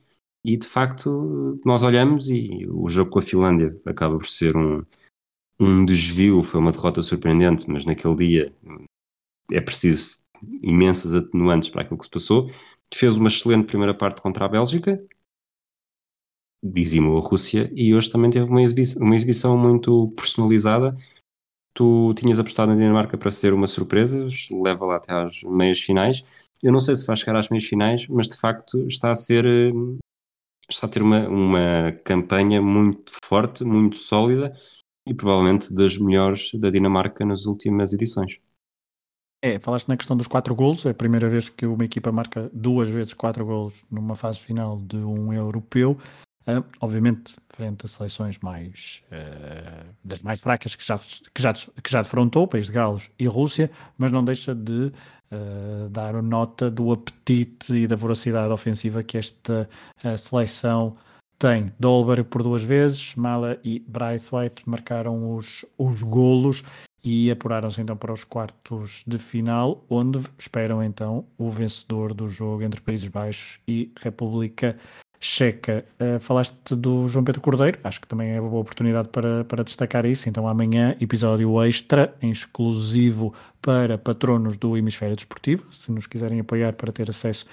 e 0.43 0.57
de 0.57 0.67
facto 0.67 1.59
nós 1.65 1.83
olhamos 1.83 2.29
e 2.29 2.65
o 2.69 2.89
jogo 2.89 3.11
com 3.11 3.19
a 3.19 3.21
Finlândia 3.21 3.79
acaba 3.85 4.17
por 4.17 4.27
ser 4.27 4.55
um, 4.55 4.83
um 5.59 5.85
desvio, 5.85 6.43
foi 6.43 6.59
uma 6.59 6.71
derrota 6.71 7.01
surpreendente, 7.01 7.69
mas 7.69 7.85
naquele 7.85 8.15
dia 8.15 8.53
é 9.51 9.61
preciso 9.61 10.19
imensas 10.61 11.13
atenuantes 11.13 11.69
para 11.69 11.81
aquilo 11.81 11.97
que 11.97 12.05
se 12.05 12.11
passou. 12.11 12.51
Fez 12.93 13.17
uma 13.17 13.27
excelente 13.27 13.65
primeira 13.65 13.93
parte 13.93 14.21
contra 14.21 14.45
a 14.45 14.47
Bélgica, 14.47 15.01
dizimou 16.63 17.17
a 17.17 17.21
Rússia 17.21 17.71
e 17.75 17.93
hoje 17.93 18.09
também 18.09 18.29
teve 18.29 18.49
uma 18.49 18.61
exibição, 18.61 19.01
uma 19.01 19.15
exibição 19.15 19.57
muito 19.57 20.09
personalizada. 20.15 20.97
Tu 21.73 22.13
tinhas 22.15 22.39
apostado 22.39 22.71
na 22.71 22.77
Dinamarca 22.77 23.17
para 23.17 23.31
ser 23.31 23.53
uma 23.53 23.67
surpresa, 23.67 24.27
leva 24.51 24.85
lá 24.85 24.95
até 24.97 25.13
às 25.13 25.43
meias 25.43 25.79
finais. 25.79 26.23
Eu 26.61 26.71
não 26.71 26.81
sei 26.81 26.95
se 26.95 27.05
vai 27.05 27.15
chegar 27.15 27.37
às 27.37 27.49
meias 27.49 27.65
finais, 27.65 28.07
mas 28.07 28.27
de 28.27 28.35
facto 28.35 28.85
está 28.87 29.11
a 29.11 29.15
ser 29.15 29.45
está 30.69 30.87
a 30.87 30.89
ter 30.89 31.01
uma, 31.01 31.27
uma 31.29 31.91
campanha 32.03 32.61
muito 32.61 33.11
forte, 33.23 33.63
muito 33.63 33.95
sólida 33.95 34.53
e 35.07 35.13
provavelmente 35.13 35.73
das 35.73 35.97
melhores 35.97 36.51
da 36.55 36.69
Dinamarca 36.69 37.25
nas 37.25 37.45
últimas 37.45 37.93
edições. 37.93 38.39
É, 39.41 39.59
falaste 39.59 39.87
na 39.87 39.95
questão 39.95 40.17
dos 40.17 40.27
quatro 40.27 40.53
golos, 40.55 40.85
é 40.85 40.89
a 40.89 40.95
primeira 40.95 41.29
vez 41.29 41.47
que 41.47 41.65
uma 41.65 41.85
equipa 41.85 42.11
marca 42.11 42.49
duas 42.51 42.89
vezes 42.89 43.13
quatro 43.13 43.45
golos 43.45 43.85
numa 43.89 44.15
fase 44.15 44.39
final 44.39 44.77
de 44.81 44.97
um 44.97 45.31
europeu. 45.31 45.97
Uh, 46.47 46.63
obviamente, 46.79 47.35
frente 47.49 47.85
a 47.85 47.89
seleções 47.89 48.39
mais 48.39 49.03
uh, 49.11 49.85
das 50.01 50.21
mais 50.21 50.39
fracas 50.39 50.75
que 50.75 50.85
já, 50.85 50.97
que, 50.97 51.41
já, 51.41 51.53
que 51.53 51.91
já 51.91 52.01
defrontou, 52.01 52.47
País 52.47 52.67
de 52.67 52.71
Galos 52.71 53.09
e 53.19 53.27
Rússia, 53.27 53.69
mas 53.97 54.11
não 54.11 54.23
deixa 54.23 54.55
de 54.55 54.93
uh, 55.29 55.89
dar 55.89 56.13
nota 56.23 56.71
do 56.71 56.93
apetite 56.93 57.73
e 57.73 57.85
da 57.85 57.97
voracidade 57.97 58.53
ofensiva 58.53 59.03
que 59.03 59.17
esta 59.17 59.69
seleção 60.17 60.95
tem. 61.37 61.73
Dolber 61.77 62.23
por 62.23 62.41
duas 62.41 62.63
vezes, 62.63 63.13
Mala 63.15 63.59
e 63.61 63.79
Bryce 63.85 64.33
White 64.33 64.63
marcaram 64.65 65.35
os, 65.35 65.65
os 65.77 66.01
golos 66.01 66.63
e 67.03 67.29
apuraram-se 67.31 67.79
então 67.81 67.95
para 67.95 68.11
os 68.11 68.23
quartos 68.23 69.03
de 69.05 69.17
final, 69.17 69.85
onde 69.89 70.19
esperam 70.37 70.83
então 70.83 71.25
o 71.37 71.49
vencedor 71.49 72.13
do 72.13 72.27
jogo 72.27 72.63
entre 72.63 72.81
Países 72.81 73.07
Baixos 73.07 73.59
e 73.67 73.91
República 73.99 74.77
Checa. 75.19 75.85
Uh, 75.99 76.19
falaste 76.19 76.75
do 76.75 77.07
João 77.07 77.25
Pedro 77.25 77.41
Cordeiro, 77.41 77.79
acho 77.83 77.99
que 77.99 78.07
também 78.07 78.31
é 78.31 78.41
uma 78.41 78.49
boa 78.49 78.61
oportunidade 78.61 79.09
para, 79.09 79.43
para 79.45 79.63
destacar 79.63 80.05
isso. 80.05 80.29
Então, 80.29 80.47
amanhã, 80.47 80.95
episódio 80.99 81.61
extra, 81.63 82.13
em 82.21 82.31
exclusivo 82.31 83.33
para 83.61 83.97
patronos 83.97 84.57
do 84.57 84.77
Hemisfério 84.77 85.15
Desportivo. 85.15 85.73
Se 85.73 85.91
nos 85.91 86.07
quiserem 86.07 86.39
apoiar 86.39 86.73
para 86.73 86.91
ter 86.91 87.09
acesso 87.09 87.45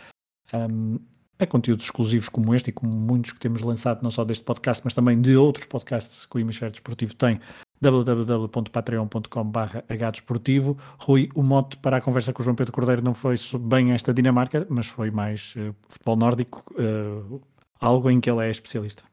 um, 0.53 0.99
a 1.39 1.47
conteúdos 1.47 1.87
exclusivos 1.87 2.29
como 2.29 2.55
este 2.55 2.69
e 2.71 2.73
como 2.73 2.93
muitos 2.93 3.33
que 3.33 3.41
temos 3.41 3.63
lançado, 3.63 4.03
não 4.03 4.11
só 4.11 4.25
deste 4.25 4.45
podcast, 4.45 4.83
mas 4.85 4.95
também 4.95 5.21
de 5.21 5.37
outros 5.37 5.67
podcasts 5.67 6.27
que 6.27 6.37
o 6.37 6.41
Hemisfério 6.41 6.73
Desportivo 6.73 7.15
tem, 7.15 7.41
www.patreon.com.br 7.81 10.11
desportivo. 10.13 10.77
Rui, 10.99 11.29
o 11.35 11.43
mote 11.43 11.77
para 11.79 11.97
a 11.99 12.01
conversa 12.01 12.33
com 12.33 12.43
o 12.43 12.45
João 12.45 12.57
Pedro 12.57 12.73
Cordeiro 12.73 13.03
não 13.03 13.15
foi 13.15 13.35
bem 13.61 13.93
esta 13.93 14.15
Dinamarca, 14.15 14.67
mas 14.71 14.87
foi 14.87 15.11
mais 15.11 15.55
uh, 15.57 15.75
futebol 15.89 16.17
nórdico, 16.17 16.65
uh, 16.73 17.43
algo 17.81 18.11
em 18.11 18.21
que 18.21 18.31
ele 18.31 18.47
é 18.47 18.51
especialista. 18.51 19.05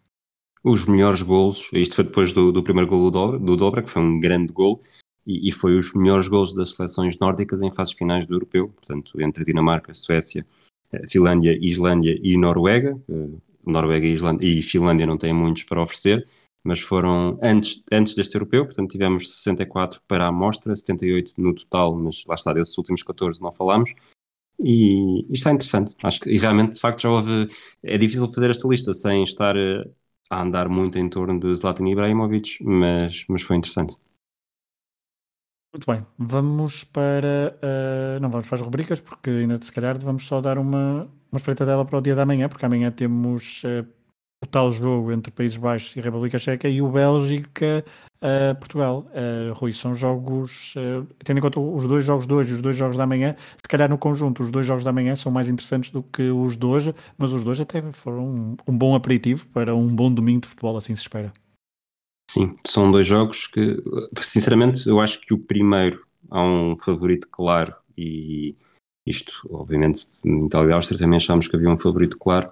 Os 0.64 0.86
melhores 0.86 1.22
golos, 1.22 1.70
isto 1.74 1.96
foi 1.96 2.04
depois 2.04 2.32
do, 2.34 2.52
do 2.52 2.64
primeiro 2.64 2.90
gol 2.90 3.04
do 3.06 3.12
Dobra, 3.12 3.40
do 3.40 3.58
Dobra, 3.58 3.82
que 3.82 3.90
foi 3.90 4.02
um 4.02 4.20
grande 4.20 4.54
gol, 4.54 4.84
e, 5.26 5.50
e, 5.50 5.52
foi 5.52 5.78
os 5.78 5.94
melhores 5.94 6.28
golos 6.28 6.54
das 6.54 6.72
seleções 6.72 7.18
nórdicas 7.20 7.62
em 7.62 7.72
fases 7.72 7.94
finais 7.94 8.26
do 8.26 8.34
europeu, 8.34 8.70
portanto, 8.70 9.20
entre 9.22 9.44
Dinamarca, 9.44 9.94
Suécia, 9.94 10.46
eh, 10.92 11.08
Finlândia, 11.08 11.58
Islândia 11.62 12.20
e 12.22 12.36
Noruega. 12.38 13.00
Noruega 13.66 14.08
e, 14.08 14.14
Islândia, 14.14 14.48
e 14.48 14.62
Finlândia 14.62 15.06
não 15.06 15.18
têm 15.18 15.34
muitos 15.34 15.64
para 15.64 15.82
oferecer, 15.82 16.28
mas 16.64 16.80
foram 16.80 17.40
antes, 17.42 17.84
antes 17.92 18.16
deste 18.16 18.36
europeu, 18.36 18.66
portanto 18.66 18.92
tivemos 18.92 19.32
64 19.32 20.02
para 20.08 20.26
a 20.26 20.30
amostra, 20.30 20.76
78 20.76 21.34
no 21.38 21.54
total, 21.54 21.96
mas 21.96 22.24
lá 22.26 22.36
está, 22.36 22.54
desses 22.54 22.78
últimos 22.78 23.04
14 23.04 23.42
não 23.42 23.52
falamos, 23.52 23.94
e 24.64 25.26
isto 25.34 25.50
é 25.50 25.52
interessante, 25.54 25.96
acho 26.04 26.20
que, 26.20 26.30
e 26.30 26.38
realmente 26.38 26.74
de 26.74 26.80
facto 26.80 27.02
já 27.02 27.10
houve, 27.10 27.50
é 27.84 27.98
difícil 27.98 28.28
fazer 28.34 28.52
esta 28.52 28.68
lista 28.68 28.94
sem 28.94 29.24
estar 29.24 29.56
eh, 29.58 29.84
a 30.30 30.42
andar 30.42 30.70
muito 30.70 30.98
em 30.98 31.10
torno 31.10 31.40
de 31.40 31.56
Zlatan 31.56 31.88
Ibrahimovic, 31.90 32.64
mas, 32.64 33.26
mas 33.28 33.42
foi 33.44 33.58
interessante. 33.58 33.96
Muito 35.74 35.86
bem, 35.90 36.06
vamos 36.18 36.84
para. 36.84 37.58
Uh, 37.64 38.20
não 38.20 38.30
vamos 38.30 38.46
para 38.48 38.56
as 38.56 38.62
rubricas, 38.62 39.00
porque 39.00 39.30
ainda 39.30 39.62
se 39.62 39.72
calhar 39.72 39.98
vamos 40.00 40.28
só 40.28 40.42
dar 40.42 40.58
uma, 40.58 41.10
uma 41.32 41.38
espreitadela 41.38 41.86
para 41.86 41.98
o 41.98 42.02
dia 42.02 42.14
da 42.14 42.26
manhã, 42.26 42.50
porque 42.50 42.66
amanhã 42.66 42.92
temos 42.92 43.64
uh, 43.64 43.88
o 44.44 44.48
tal 44.48 44.72
jogo 44.72 45.12
entre 45.12 45.32
Países 45.32 45.58
Baixos 45.58 45.96
e 45.96 46.02
República 46.02 46.40
Checa 46.40 46.68
e 46.68 46.82
o 46.82 46.90
Bélgica-Portugal. 46.90 49.06
Uh, 49.14 49.52
uh, 49.52 49.54
Rui, 49.54 49.72
são 49.72 49.96
jogos, 49.96 50.74
uh, 50.76 51.06
tendo 51.24 51.38
em 51.38 51.42
conta 51.42 51.60
os 51.60 51.86
dois 51.88 52.04
jogos 52.04 52.26
de 52.26 52.34
hoje 52.34 52.52
e 52.52 52.56
os 52.56 52.62
dois 52.62 52.76
jogos 52.76 52.98
da 52.98 53.06
manhã, 53.06 53.36
se 53.62 53.70
calhar 53.70 53.88
no 53.90 53.98
conjunto 53.98 54.42
os 54.42 54.50
dois 54.50 54.66
jogos 54.66 54.84
da 54.84 54.92
manhã 54.92 55.16
são 55.16 55.32
mais 55.32 55.48
interessantes 55.48 55.92
do 55.92 56.02
que 56.02 56.32
os 56.32 56.58
de 56.58 56.66
hoje, 56.66 56.96
mas 57.18 57.32
os 57.34 57.44
dois 57.44 57.62
até 57.62 57.84
foram 57.92 58.26
um, 58.26 58.58
um 58.68 58.78
bom 58.78 58.96
aperitivo 58.96 59.48
para 59.50 59.76
um 59.76 59.88
bom 59.88 60.12
domingo 60.12 60.42
de 60.42 60.48
futebol, 60.48 60.76
assim 60.76 60.96
se 60.96 61.04
espera. 61.04 61.32
Sim, 62.30 62.58
são 62.66 62.92
dois 62.92 63.06
jogos 63.06 63.46
que, 63.48 63.78
sinceramente, 64.22 64.88
eu 64.88 65.02
acho 65.02 65.22
que 65.22 65.34
o 65.34 65.38
primeiro 65.38 66.04
há 66.30 66.42
um 66.42 66.78
favorito 66.78 67.28
claro 67.30 67.76
e 67.98 68.56
isto, 69.06 69.34
obviamente, 69.52 70.08
em 70.24 70.46
Itália 70.46 70.72
e 70.72 70.74
Áustria 70.74 70.98
também 70.98 71.18
achámos 71.18 71.48
que 71.48 71.56
havia 71.56 71.70
um 71.70 71.78
favorito 71.78 72.18
claro, 72.18 72.50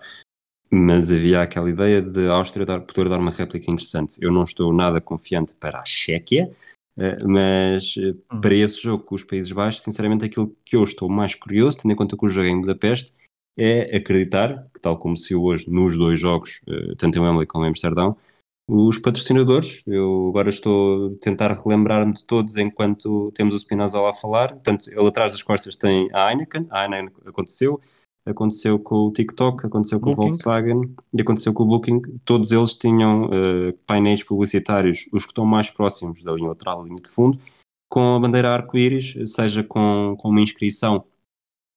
mas 0.71 1.11
havia 1.11 1.41
aquela 1.41 1.69
ideia 1.69 2.01
de 2.01 2.27
a 2.27 2.33
Áustria 2.33 2.65
dar, 2.65 2.81
poder 2.81 3.09
dar 3.09 3.19
uma 3.19 3.31
réplica 3.31 3.71
interessante. 3.71 4.17
Eu 4.21 4.31
não 4.31 4.43
estou 4.43 4.73
nada 4.73 5.01
confiante 5.01 5.55
para 5.55 5.79
a 5.79 5.85
Chequia, 5.85 6.51
eh, 6.97 7.17
mas 7.25 7.95
eh, 7.97 8.13
hum. 8.31 8.41
para 8.41 8.53
esse 8.53 8.81
jogo 8.81 9.03
com 9.03 9.15
os 9.15 9.23
Países 9.23 9.51
Baixos, 9.51 9.81
sinceramente, 9.81 10.25
aquilo 10.25 10.55
que 10.65 10.75
eu 10.75 10.83
estou 10.83 11.09
mais 11.09 11.33
curioso, 11.33 11.79
tendo 11.79 11.91
em 11.91 11.95
conta 11.95 12.15
que 12.15 12.25
o 12.25 12.29
jogo 12.29 12.47
é 12.47 12.49
em 12.49 12.61
Budapeste, 12.61 13.13
é 13.57 13.95
acreditar 13.95 14.67
que, 14.73 14.79
tal 14.79 14.97
como 14.97 15.17
se 15.17 15.35
hoje 15.35 15.69
nos 15.69 15.97
dois 15.97 16.19
jogos, 16.19 16.61
eh, 16.67 16.93
tanto 16.97 17.17
em 17.17 17.21
Wembley 17.21 17.47
como 17.47 17.65
em 17.65 17.69
Amsterdão, 17.69 18.15
os 18.71 18.99
patrocinadores, 18.99 19.81
eu 19.87 20.27
agora 20.29 20.49
estou 20.49 21.07
a 21.07 21.19
tentar 21.19 21.51
relembrar-me 21.53 22.13
de 22.13 22.23
todos 22.23 22.55
enquanto 22.55 23.31
temos 23.33 23.55
o 23.55 23.59
Spinazzola 23.59 24.11
a 24.11 24.13
falar. 24.13 24.49
Portanto, 24.49 24.87
ele 24.91 25.07
atrás 25.07 25.31
das 25.31 25.41
costas 25.41 25.75
tem 25.75 26.07
a 26.13 26.29
Heineken, 26.31 26.67
a 26.69 26.83
Heineken 26.83 27.11
aconteceu, 27.25 27.81
aconteceu 28.29 28.79
com 28.79 29.07
o 29.07 29.11
TikTok, 29.11 29.65
aconteceu 29.65 29.99
com 29.99 30.11
o 30.11 30.15
Volkswagen 30.15 30.95
e 31.13 31.21
aconteceu 31.21 31.53
com 31.53 31.63
o 31.63 31.65
Booking. 31.65 32.01
Todos 32.23 32.51
eles 32.51 32.73
tinham 32.75 33.25
uh, 33.25 33.73
painéis 33.85 34.23
publicitários, 34.23 35.07
os 35.11 35.23
que 35.23 35.31
estão 35.31 35.45
mais 35.45 35.69
próximos 35.69 36.23
da 36.23 36.33
linha 36.33 36.49
lateral, 36.49 36.83
da 36.83 36.89
linha 36.89 37.01
de 37.01 37.09
fundo, 37.09 37.39
com 37.89 38.15
a 38.15 38.19
bandeira 38.19 38.53
arco-íris, 38.53 39.15
seja 39.25 39.63
com, 39.63 40.15
com 40.19 40.29
uma 40.29 40.41
inscrição 40.41 41.03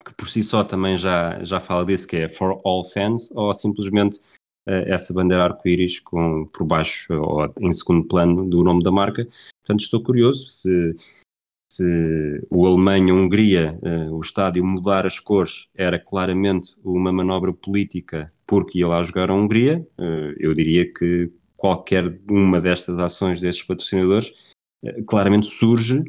que 0.05 0.13
por 0.15 0.29
si 0.29 0.43
só 0.43 0.63
também 0.63 0.97
já, 0.97 1.43
já 1.43 1.59
fala 1.59 1.85
disso, 1.85 2.07
que 2.07 2.17
é 2.17 2.29
for 2.29 2.59
all 2.65 2.83
fans, 2.85 3.31
ou 3.31 3.53
simplesmente 3.53 4.19
uh, 4.67 4.83
essa 4.85 5.13
bandeira 5.13 5.43
arco-íris 5.45 5.99
por 5.99 6.65
baixo 6.65 7.13
ou 7.13 7.53
em 7.59 7.71
segundo 7.71 8.07
plano 8.07 8.47
do 8.47 8.63
nome 8.63 8.83
da 8.83 8.91
marca. 8.91 9.27
Portanto, 9.65 9.81
estou 9.81 10.03
curioso 10.03 10.49
se 10.49 10.95
se 11.73 12.45
o 12.51 12.67
Alemanha-Hungria, 12.67 13.79
uh, 13.81 14.15
o 14.15 14.19
estádio 14.21 14.63
mudar 14.63 15.07
as 15.07 15.19
cores 15.19 15.69
era 15.73 15.97
claramente 15.97 16.75
uma 16.83 17.11
manobra 17.11 17.51
política 17.51 18.31
porque 18.45 18.79
ia 18.79 18.87
lá 18.87 19.01
jogar 19.01 19.31
a 19.31 19.33
Hungria, 19.33 19.83
uh, 19.97 20.35
eu 20.37 20.53
diria 20.53 20.85
que 20.91 21.31
qualquer 21.57 22.19
uma 22.29 22.61
destas 22.61 22.99
ações 22.99 23.41
destes 23.41 23.65
patrocinadores 23.65 24.31
uh, 24.83 25.03
claramente 25.05 25.47
surge 25.47 26.03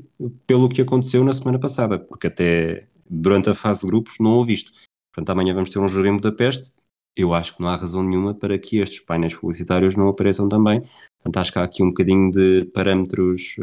pelo 0.47 0.69
que 0.69 0.83
aconteceu 0.83 1.25
na 1.25 1.33
semana 1.33 1.59
passada, 1.59 1.99
porque 1.99 2.27
até 2.27 2.87
durante 3.09 3.49
a 3.49 3.55
fase 3.55 3.81
de 3.81 3.87
grupos 3.87 4.17
não 4.21 4.33
houve 4.33 4.53
isto. 4.53 4.71
Portanto, 5.15 5.31
amanhã 5.31 5.55
vamos 5.55 5.71
ter 5.71 5.79
um 5.79 5.89
jogo 5.89 6.07
em 6.07 6.17
Budapeste. 6.17 6.73
Eu 7.17 7.33
acho 7.33 7.57
que 7.57 7.63
não 7.63 7.69
há 7.69 7.77
razão 7.77 8.03
nenhuma 8.03 8.35
para 8.35 8.59
que 8.59 8.81
estes 8.81 9.01
painéis 9.01 9.35
publicitários 9.35 9.97
não 9.97 10.09
apareçam 10.09 10.47
também. 10.47 10.83
Portanto, 11.23 11.37
acho 11.39 11.53
que 11.53 11.59
há 11.59 11.63
aqui 11.63 11.83
um 11.83 11.89
bocadinho 11.89 12.31
de 12.31 12.67
parâmetros 12.75 13.57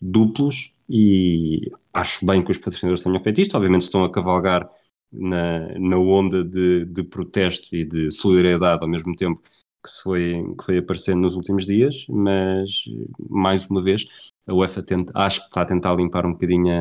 duplos 0.00 0.72
e 0.88 1.70
acho 1.92 2.24
bem 2.24 2.42
que 2.44 2.50
os 2.50 2.58
patrocinadores 2.58 3.02
tenham 3.02 3.22
feito 3.22 3.40
isto. 3.40 3.56
Obviamente 3.56 3.82
estão 3.82 4.04
a 4.04 4.12
cavalgar 4.12 4.68
na, 5.12 5.78
na 5.78 5.98
onda 5.98 6.44
de, 6.44 6.84
de 6.84 7.02
protesto 7.02 7.74
e 7.74 7.84
de 7.84 8.10
solidariedade 8.10 8.82
ao 8.82 8.88
mesmo 8.88 9.14
tempo 9.14 9.42
que, 9.82 9.90
se 9.90 10.02
foi, 10.02 10.54
que 10.58 10.64
foi 10.64 10.78
aparecendo 10.78 11.20
nos 11.20 11.36
últimos 11.36 11.64
dias, 11.64 12.06
mas 12.08 12.84
mais 13.30 13.66
uma 13.66 13.82
vez 13.82 14.04
a 14.46 14.54
UEFA 14.54 14.82
tenta, 14.82 15.12
acho 15.14 15.40
que 15.40 15.46
está 15.46 15.62
a 15.62 15.66
tentar 15.66 15.94
limpar 15.94 16.26
um 16.26 16.32
bocadinho 16.32 16.72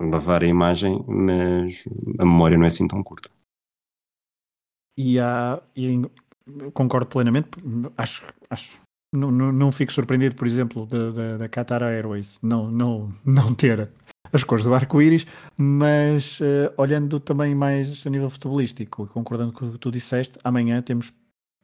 a 0.00 0.04
lavar 0.04 0.42
a 0.42 0.46
imagem, 0.46 1.02
mas 1.06 1.84
a 2.18 2.24
memória 2.24 2.56
não 2.56 2.64
é 2.64 2.68
assim 2.68 2.86
tão 2.86 3.02
curta. 3.02 3.30
E, 4.96 5.18
há, 5.18 5.62
e 5.76 6.02
concordo 6.72 7.06
plenamente, 7.06 7.50
acho, 7.96 8.26
acho 8.50 8.80
não, 9.12 9.30
não, 9.30 9.52
não 9.52 9.72
fico 9.72 9.92
surpreendido, 9.92 10.34
por 10.34 10.46
exemplo, 10.46 10.86
da, 10.86 11.36
da, 11.38 11.48
Qatar 11.48 11.82
Airways 11.82 12.38
não, 12.42 12.70
não, 12.70 13.12
não 13.24 13.54
ter 13.54 13.88
as 14.32 14.44
cores 14.44 14.64
do 14.64 14.74
arco-íris, 14.74 15.26
mas 15.56 16.38
uh, 16.40 16.72
olhando 16.76 17.18
também 17.18 17.54
mais 17.54 18.06
a 18.06 18.10
nível 18.10 18.28
futebolístico, 18.28 19.06
concordando 19.06 19.52
com 19.52 19.66
o 19.66 19.72
que 19.72 19.78
tu 19.78 19.90
disseste, 19.90 20.38
amanhã 20.44 20.82
temos 20.82 21.12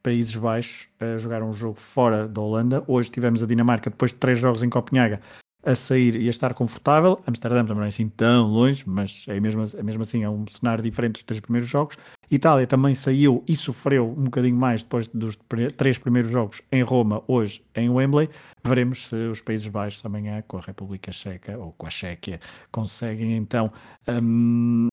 Países 0.02 0.36
Baixos 0.36 0.86
a 1.00 1.16
jogar 1.16 1.42
um 1.42 1.54
jogo 1.54 1.80
fora 1.80 2.28
da 2.28 2.40
Holanda. 2.40 2.84
Hoje 2.86 3.10
tivemos 3.10 3.42
a 3.42 3.46
Dinamarca, 3.46 3.88
depois 3.88 4.12
de 4.12 4.18
três 4.18 4.38
jogos 4.38 4.62
em 4.62 4.68
Copenhaga, 4.68 5.20
a 5.64 5.74
sair 5.74 6.16
e 6.16 6.26
a 6.26 6.30
estar 6.30 6.54
confortável. 6.54 7.20
Amsterdã 7.26 7.64
também 7.64 7.76
não 7.76 7.84
é 7.84 7.88
assim 7.88 8.08
tão 8.08 8.46
longe, 8.48 8.84
mas 8.86 9.24
é 9.28 9.40
mesmo, 9.40 9.64
é 9.76 9.82
mesmo 9.82 10.02
assim 10.02 10.22
é 10.22 10.28
um 10.28 10.44
cenário 10.46 10.82
diferente 10.82 11.14
dos 11.14 11.22
três 11.22 11.40
primeiros 11.40 11.68
jogos. 11.68 11.96
Itália 12.30 12.66
também 12.66 12.94
saiu 12.94 13.42
e 13.46 13.54
sofreu 13.54 14.08
um 14.08 14.24
bocadinho 14.24 14.56
mais 14.56 14.82
depois 14.82 15.08
dos 15.08 15.38
três 15.76 15.98
primeiros 15.98 16.30
jogos 16.30 16.62
em 16.70 16.82
Roma, 16.82 17.22
hoje 17.26 17.62
em 17.74 17.88
Wembley. 17.88 18.28
Veremos 18.64 19.06
se 19.06 19.14
os 19.14 19.40
Países 19.40 19.68
Baixos 19.68 20.04
amanhã 20.04 20.42
com 20.46 20.58
a 20.58 20.60
República 20.60 21.12
Checa 21.12 21.58
ou 21.58 21.72
com 21.72 21.86
a 21.86 21.90
Chequia 21.90 22.40
conseguem 22.70 23.36
então 23.36 23.70
um, 24.08 24.88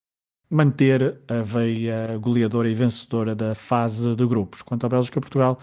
manter 0.50 1.20
a 1.28 1.42
veia 1.42 2.18
goleadora 2.18 2.70
e 2.70 2.76
vencedora 2.76 3.34
da 3.34 3.56
fase 3.56 4.16
de 4.16 4.26
grupos. 4.28 4.62
Quanto 4.62 4.86
à 4.86 4.90
Bélgica 4.90 5.18
e 5.18 5.22
Portugal, 5.22 5.60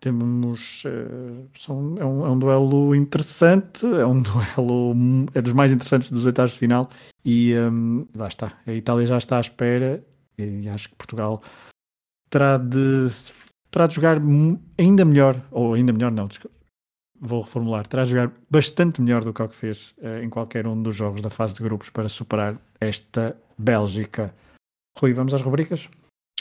temos 0.00 0.84
uh, 0.84 1.48
são, 1.58 1.96
é, 1.98 2.04
um, 2.04 2.26
é, 2.26 2.30
um, 2.30 2.38
duelo 2.38 2.94
interessante, 2.94 3.86
é 3.86 4.06
um 4.06 4.20
duelo 4.22 4.94
é 5.34 5.42
dos 5.42 5.52
mais 5.52 5.72
interessantes 5.72 6.10
dos 6.10 6.26
oitavos 6.26 6.52
de 6.52 6.58
final 6.58 6.90
e 7.24 7.54
um, 7.54 8.06
lá 8.14 8.28
está. 8.28 8.58
A 8.66 8.72
Itália 8.72 9.06
já 9.06 9.18
está 9.18 9.38
à 9.38 9.40
espera 9.40 10.04
e 10.38 10.68
acho 10.68 10.88
que 10.90 10.94
Portugal 10.96 11.42
terá 12.30 12.58
de 12.58 13.08
terá 13.70 13.86
de 13.86 13.94
jogar 13.94 14.18
ainda 14.78 15.04
melhor, 15.04 15.40
ou 15.50 15.74
ainda 15.74 15.92
melhor 15.92 16.10
não, 16.10 16.28
vou 17.20 17.42
reformular, 17.42 17.86
terá 17.86 18.04
de 18.04 18.10
jogar 18.10 18.32
bastante 18.50 19.00
melhor 19.00 19.24
do 19.24 19.32
que 19.32 19.42
o 19.42 19.48
que 19.48 19.56
fez 19.56 19.94
uh, 19.98 20.22
em 20.22 20.30
qualquer 20.30 20.66
um 20.66 20.80
dos 20.82 20.94
jogos 20.94 21.20
da 21.20 21.30
fase 21.30 21.54
de 21.54 21.62
grupos 21.62 21.90
para 21.90 22.08
superar 22.08 22.56
esta 22.80 23.36
Bélgica. 23.58 24.34
Rui, 24.98 25.12
vamos 25.12 25.34
às 25.34 25.42
rubricas? 25.42 25.88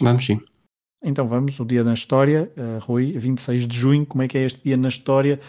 Vamos 0.02 0.26
sim. 0.26 0.40
Então 1.08 1.28
vamos, 1.28 1.60
o 1.60 1.64
dia 1.64 1.84
na 1.84 1.94
história, 1.94 2.52
uh, 2.58 2.84
Rui, 2.84 3.12
26 3.12 3.68
de 3.68 3.78
junho, 3.78 4.06
como 4.08 4.24
é 4.24 4.28
que 4.28 4.40
é 4.40 4.42
este 4.44 4.64
dia 4.64 4.76
na 4.76 4.90
história 4.90 5.40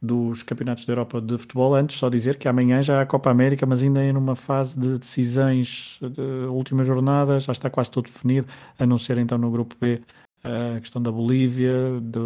dos 0.00 0.42
campeonatos 0.42 0.86
da 0.86 0.92
Europa 0.94 1.20
de 1.20 1.36
futebol? 1.36 1.74
Antes, 1.74 1.96
só 1.96 2.08
dizer 2.08 2.38
que 2.38 2.48
amanhã 2.48 2.82
já 2.82 2.98
há 2.98 3.02
a 3.02 3.06
Copa 3.06 3.30
América, 3.30 3.66
mas 3.66 3.82
ainda 3.82 4.02
é 4.02 4.10
numa 4.10 4.34
fase 4.34 4.80
de 4.80 4.98
decisões 4.98 6.00
de 6.00 6.46
última 6.48 6.86
jornada, 6.86 7.38
já 7.38 7.52
está 7.52 7.68
quase 7.68 7.90
tudo 7.90 8.06
definido, 8.06 8.46
a 8.78 8.86
não 8.86 8.96
ser 8.96 9.18
então 9.18 9.36
no 9.36 9.50
grupo 9.50 9.76
B 9.78 10.00
a 10.42 10.80
questão 10.80 11.02
da 11.02 11.12
Bolívia, 11.12 12.00
de, 12.00 12.18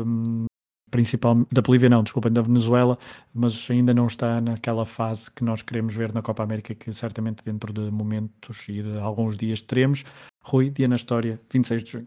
principal, 0.88 1.44
da 1.50 1.60
Bolívia 1.60 1.88
não, 1.88 2.04
desculpem, 2.04 2.32
da 2.32 2.42
Venezuela, 2.42 2.96
mas 3.34 3.68
ainda 3.70 3.92
não 3.92 4.06
está 4.06 4.40
naquela 4.40 4.86
fase 4.86 5.30
que 5.32 5.42
nós 5.42 5.62
queremos 5.62 5.96
ver 5.96 6.12
na 6.12 6.22
Copa 6.22 6.44
América, 6.44 6.76
que 6.76 6.92
certamente 6.92 7.42
dentro 7.44 7.72
de 7.72 7.90
momentos 7.90 8.68
e 8.68 8.82
de 8.84 8.98
alguns 8.98 9.36
dias 9.36 9.62
teremos. 9.62 10.04
Rui, 10.44 10.70
dia 10.70 10.86
na 10.86 10.96
história, 10.96 11.40
26 11.50 11.82
de 11.82 11.90
junho. 11.90 12.06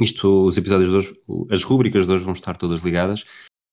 Isto, 0.00 0.46
os 0.46 0.56
episódios 0.56 0.90
de 0.90 0.96
hoje, 0.96 1.20
as 1.50 1.62
rúbricas 1.64 2.06
de 2.06 2.12
hoje 2.12 2.24
vão 2.24 2.32
estar 2.32 2.56
todas 2.56 2.80
ligadas. 2.80 3.24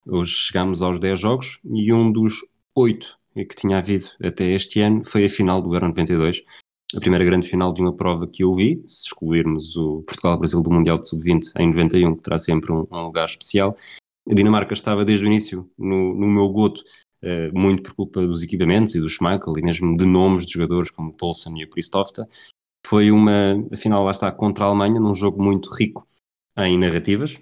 Hoje 0.06 0.34
chegamos 0.34 0.82
aos 0.82 1.00
10 1.00 1.20
jogos 1.20 1.60
e 1.66 1.94
um 1.94 2.12
dos 2.12 2.34
8 2.76 3.18
que 3.36 3.56
tinha 3.56 3.78
havido 3.78 4.06
até 4.22 4.52
este 4.52 4.82
ano 4.82 5.04
foi 5.06 5.26
a 5.26 5.30
final 5.30 5.62
do 5.62 5.74
Euro 5.74 5.88
92. 5.88 6.44
A 6.96 7.00
primeira 7.00 7.24
grande 7.24 7.48
final 7.48 7.72
de 7.72 7.82
uma 7.82 7.96
prova 7.96 8.28
que 8.28 8.44
eu 8.44 8.54
vi, 8.54 8.84
se 8.86 9.08
excluirmos 9.08 9.78
o 9.78 10.02
Portugal-Brasil 10.02 10.62
do 10.62 10.72
Mundial 10.72 10.98
de 10.98 11.08
Sub-20 11.08 11.52
em 11.58 11.68
91, 11.68 12.16
que 12.16 12.24
terá 12.24 12.38
sempre 12.38 12.72
um, 12.72 12.86
um, 12.92 13.04
lugar 13.04 13.26
especial. 13.26 13.76
A 14.30 14.34
Dinamarca 14.34 14.74
estava 14.74 15.06
desde 15.06 15.24
o 15.24 15.28
início 15.28 15.70
no, 15.78 16.16
no 16.16 16.28
meu 16.28 16.50
goto, 16.50 16.84
uh, 17.24 17.58
muito 17.58 17.84
por 17.84 17.96
culpa 17.96 18.26
dos 18.26 18.44
equipamentos 18.44 18.96
e 18.96 19.00
do 19.00 19.08
Schmeichel 19.08 19.58
e 19.58 19.62
mesmo 19.62 19.96
de 19.96 20.06
nomes 20.06 20.46
de 20.46 20.54
jogadores 20.54 20.90
como 20.90 21.10
o 21.10 21.14
Poulsen 21.14 21.60
e 21.60 21.64
o 21.64 21.70
Christofta. 21.70 22.28
Foi 22.86 23.12
uma, 23.12 23.54
afinal, 23.72 24.04
lá 24.04 24.12
está, 24.12 24.32
contra 24.32 24.66
a 24.66 24.68
Alemanha, 24.68 25.00
num 25.00 25.14
jogo 25.14 25.42
muito 25.44 25.70
rico 25.72 26.09
em 26.68 26.78
narrativas. 26.78 27.40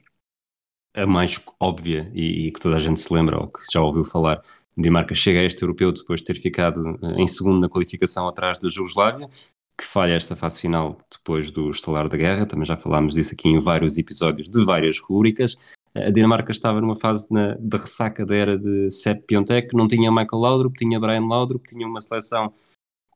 A 0.95 1.05
mais 1.05 1.39
óbvia 1.59 2.11
e, 2.13 2.47
e, 2.47 2.51
que 2.51 2.59
toda 2.59 2.75
a 2.75 2.79
gente 2.79 2.99
se 2.99 3.13
lembra 3.13 3.39
ou 3.39 3.47
que 3.47 3.59
já 3.71 3.81
ouviu 3.81 4.03
falar, 4.03 4.41
Dinamarca 4.75 5.13
chega 5.13 5.39
a 5.39 5.43
este 5.43 5.61
europeu 5.61 5.91
depois 5.91 6.21
de 6.21 6.25
ter 6.25 6.35
ficado 6.35 6.99
eh, 7.03 7.21
em 7.21 7.27
segundo 7.27 7.59
na 7.59 7.69
qualificação 7.69 8.27
atrás 8.27 8.57
da 8.57 8.69
Jugoslávia, 8.69 9.29
que 9.77 9.83
falha 9.83 10.13
esta 10.13 10.35
fase 10.35 10.61
final 10.61 10.97
depois 11.11 11.51
do 11.51 11.69
estalar 11.69 12.09
da 12.09 12.17
guerra. 12.17 12.45
Também 12.47 12.65
já 12.65 12.75
falámos 12.75 13.13
disso 13.13 13.33
aqui 13.33 13.47
em 13.47 13.59
vários 13.59 13.97
episódios 13.97 14.49
de 14.49 14.65
várias 14.65 14.99
rubricas. 14.99 15.55
A 15.95 16.11
Dinamarca 16.11 16.51
estava 16.51 16.81
numa 16.81 16.95
fase 16.95 17.27
na, 17.31 17.55
de 17.59 17.77
ressaca 17.77 18.25
da 18.25 18.35
era 18.35 18.57
de 18.57 18.89
Sepp 18.91 19.25
Piontek, 19.25 19.75
não 19.75 19.87
tinha 19.87 20.11
Michael 20.11 20.41
Laudrup, 20.41 20.77
tinha 20.77 20.99
Brian 20.99 21.25
Laudrup, 21.25 21.65
tinha 21.67 21.87
uma 21.87 22.01
seleção 22.01 22.53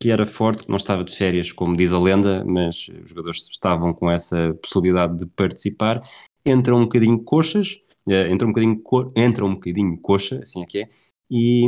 que 0.01 0.10
era 0.10 0.25
forte, 0.25 0.63
que 0.63 0.70
não 0.70 0.77
estava 0.77 1.03
de 1.03 1.15
férias, 1.15 1.51
como 1.51 1.77
diz 1.77 1.93
a 1.93 2.00
lenda, 2.00 2.43
mas 2.43 2.89
os 3.03 3.12
jogadores 3.12 3.48
estavam 3.51 3.93
com 3.93 4.10
essa 4.10 4.58
possibilidade 4.60 5.15
de 5.20 5.27
participar. 5.27 6.01
Entram 6.43 6.79
um 6.79 6.84
bocadinho 6.86 7.24
coxas, 7.24 7.79
uh, 8.08 8.12
entra 8.12 8.48
um 8.48 8.51
bocadinho, 8.51 8.81
co 8.81 9.13
entra 9.15 9.46
um 9.46 9.53
bocadinho 9.53 9.96
coxa, 10.01 10.40
assim 10.42 10.64
é 10.64 10.66
que 10.66 10.79
é, 10.79 10.90
e 11.29 11.68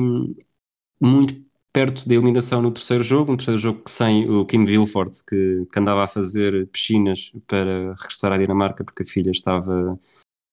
muito 0.99 1.43
perto 1.71 2.07
da 2.07 2.15
eliminação 2.15 2.59
no 2.59 2.71
terceiro 2.71 3.03
jogo, 3.03 3.33
um 3.33 3.37
terceiro 3.37 3.59
jogo 3.59 3.83
que 3.83 3.91
sem 3.91 4.27
o 4.27 4.45
Kim 4.47 4.65
Vilford, 4.65 5.23
que, 5.27 5.67
que 5.71 5.79
andava 5.79 6.03
a 6.03 6.07
fazer 6.07 6.67
piscinas 6.69 7.31
para 7.45 7.93
regressar 7.99 8.31
à 8.31 8.37
Dinamarca 8.37 8.83
porque 8.83 9.03
a 9.03 9.05
filha 9.05 9.29
estava, 9.29 9.99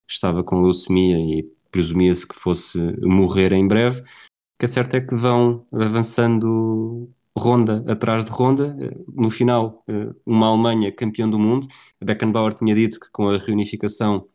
estava 0.09 0.45
com 0.45 0.61
leucemia 0.61 1.19
e 1.19 1.43
presumia-se 1.71 2.29
que 2.29 2.35
fosse 2.35 2.79
morrer 3.01 3.53
em 3.53 3.67
breve. 3.67 4.01
O 4.01 4.05
que 4.59 4.67
é 4.67 4.69
certo 4.69 4.95
é 4.97 5.01
que 5.01 5.15
vão 5.15 5.67
avançando 5.73 7.11
ronda 7.41 7.85
atrás 7.89 8.25
de 8.25 8.31
ronda. 8.31 8.77
No 9.09 9.31
final, 9.31 9.83
eh, 9.89 10.11
uma 10.27 10.49
Alemanha 10.49 10.93
campeã 10.93 11.29
do 11.29 11.39
mundo. 11.39 11.67
Beckenbauer 12.03 12.55
tinha 12.55 12.75
dito 12.75 13.01
que 13.01 13.11
com 13.11 13.29
a 13.29 13.39
reunificação 13.39 14.29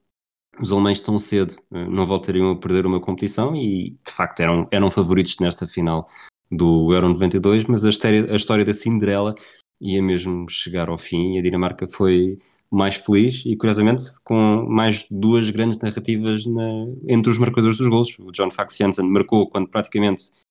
os 0.60 0.72
alemães 0.72 1.00
tão 1.00 1.20
cedo 1.20 1.56
eh, 1.74 1.88
não 1.88 2.06
voltariam 2.08 2.52
a 2.52 2.56
perder 2.58 2.86
uma 2.86 3.00
competição 3.00 3.56
e 3.56 3.92
de 4.06 4.12
facto 4.12 4.40
eram, 4.42 4.68
eram 4.72 4.92
favoritos 4.92 5.38
nesta 5.40 5.68
final 5.68 6.08
do 6.52 6.94
Euro 6.94 7.10
92, 7.10 7.66
mas 7.66 7.84
a 7.86 7.90
história, 7.90 8.32
a 8.32 8.36
história 8.36 8.66
da 8.66 8.74
Cinderela 8.74 9.36
ia 9.82 10.02
mesmo 10.02 10.50
chegar 10.50 10.90
ao 10.90 10.98
fim 10.98 11.36
e 11.36 11.40
a 11.40 11.42
Dinamarca 11.42 11.88
foi 11.88 12.40
mais 12.72 12.96
feliz 12.96 13.44
e 13.46 13.56
curiosamente 13.56 14.04
com 14.24 14.66
mais 14.68 15.06
duas 15.10 15.50
grandes 15.50 15.78
narrativas 15.80 16.46
na, 16.46 16.88
entre 17.08 17.32
os 17.32 17.38
marcadores 17.38 17.78
dos 17.78 17.88
gols. 17.88 18.18
O 18.20 18.32
John 18.32 18.52
Fax 18.52 18.78
marcou 19.04 19.50
quando 19.50 19.70
praticamente 19.70 20.26
eh, 20.26 20.45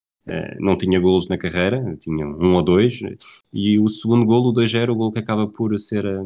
não 0.59 0.77
tinha 0.77 0.99
golos 0.99 1.27
na 1.27 1.37
carreira, 1.37 1.95
tinha 1.99 2.25
um 2.25 2.55
ou 2.55 2.63
dois, 2.63 2.99
e 3.53 3.79
o 3.79 3.87
segundo 3.87 4.25
golo, 4.25 4.49
o 4.49 4.53
2-0, 4.53 4.89
o 4.89 4.95
golo 4.95 5.11
que 5.11 5.19
acaba 5.19 5.47
por 5.47 5.77
ser 5.77 6.05
a, 6.05 6.23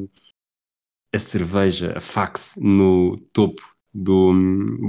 a 1.13 1.19
cerveja, 1.19 1.93
a 1.97 1.99
fax, 1.99 2.55
no 2.62 3.17
topo 3.33 3.62
do, 3.93 4.31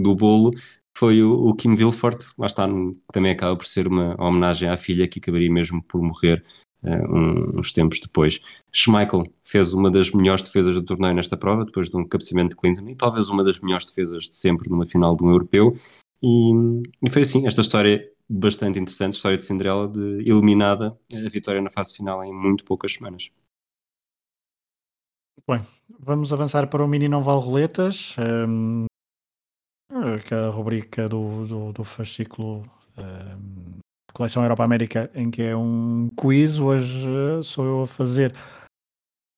do 0.03 0.15
bolo, 0.15 0.53
foi 0.97 1.23
o, 1.23 1.33
o 1.33 1.55
Kim 1.55 1.75
Vilfort, 1.75 2.27
lá 2.39 2.47
está, 2.47 2.69
que 2.69 3.13
também 3.13 3.33
acaba 3.33 3.57
por 3.57 3.67
ser 3.67 3.89
uma 3.89 4.15
homenagem 4.23 4.69
à 4.69 4.77
filha 4.77 5.09
que 5.09 5.19
acabaria 5.19 5.51
mesmo 5.51 5.83
por 5.83 6.03
morrer 6.03 6.45
uh, 6.83 7.59
uns 7.59 7.73
tempos 7.73 8.01
depois. 8.01 8.41
Schmeichel 8.71 9.25
fez 9.45 9.73
uma 9.73 9.91
das 9.91 10.11
melhores 10.11 10.43
defesas 10.43 10.75
do 10.75 10.83
torneio 10.83 11.15
nesta 11.15 11.37
prova, 11.37 11.65
depois 11.65 11.89
de 11.89 11.97
um 11.97 12.07
cabeceamento 12.07 12.51
de 12.51 12.57
Clinton, 12.57 12.89
e 12.91 12.95
talvez 12.95 13.29
uma 13.29 13.43
das 13.43 13.61
melhores 13.61 13.87
defesas 13.87 14.25
de 14.25 14.37
sempre 14.37 14.69
numa 14.69 14.87
final 14.87 15.17
de 15.17 15.25
um 15.25 15.31
europeu. 15.31 15.75
E, 16.23 16.53
e 17.03 17.11
foi 17.11 17.23
assim, 17.23 17.47
esta 17.47 17.63
história 17.63 18.05
bastante 18.31 18.79
interessante, 18.79 19.15
história 19.15 19.37
de 19.37 19.45
Cinderela, 19.45 19.89
de 19.89 20.21
eliminada 20.21 20.97
a 21.13 21.29
vitória 21.29 21.61
na 21.61 21.69
fase 21.69 21.97
final 21.97 22.23
em 22.23 22.33
muito 22.33 22.65
poucas 22.65 22.93
semanas. 22.93 23.31
Bem, 25.49 25.67
vamos 25.99 26.33
avançar 26.33 26.69
para 26.69 26.85
o 26.85 26.87
Mini 26.87 27.09
Não 27.09 27.23
Vale 27.23 27.41
Roletas, 27.41 28.15
um, 28.47 28.87
que 30.25 30.33
é 30.33 30.37
a 30.37 30.51
rubrica 30.51 31.09
do, 31.09 31.47
do, 31.47 31.73
do 31.73 31.83
fascículo 31.83 32.65
um, 32.97 33.81
Coleção 34.13 34.45
Europa 34.45 34.63
América, 34.63 35.11
em 35.13 35.29
que 35.29 35.43
é 35.43 35.57
um 35.57 36.09
quiz. 36.17 36.61
Hoje 36.61 37.09
uh, 37.09 37.43
sou 37.43 37.65
eu 37.65 37.83
a 37.83 37.87
fazer 37.87 38.33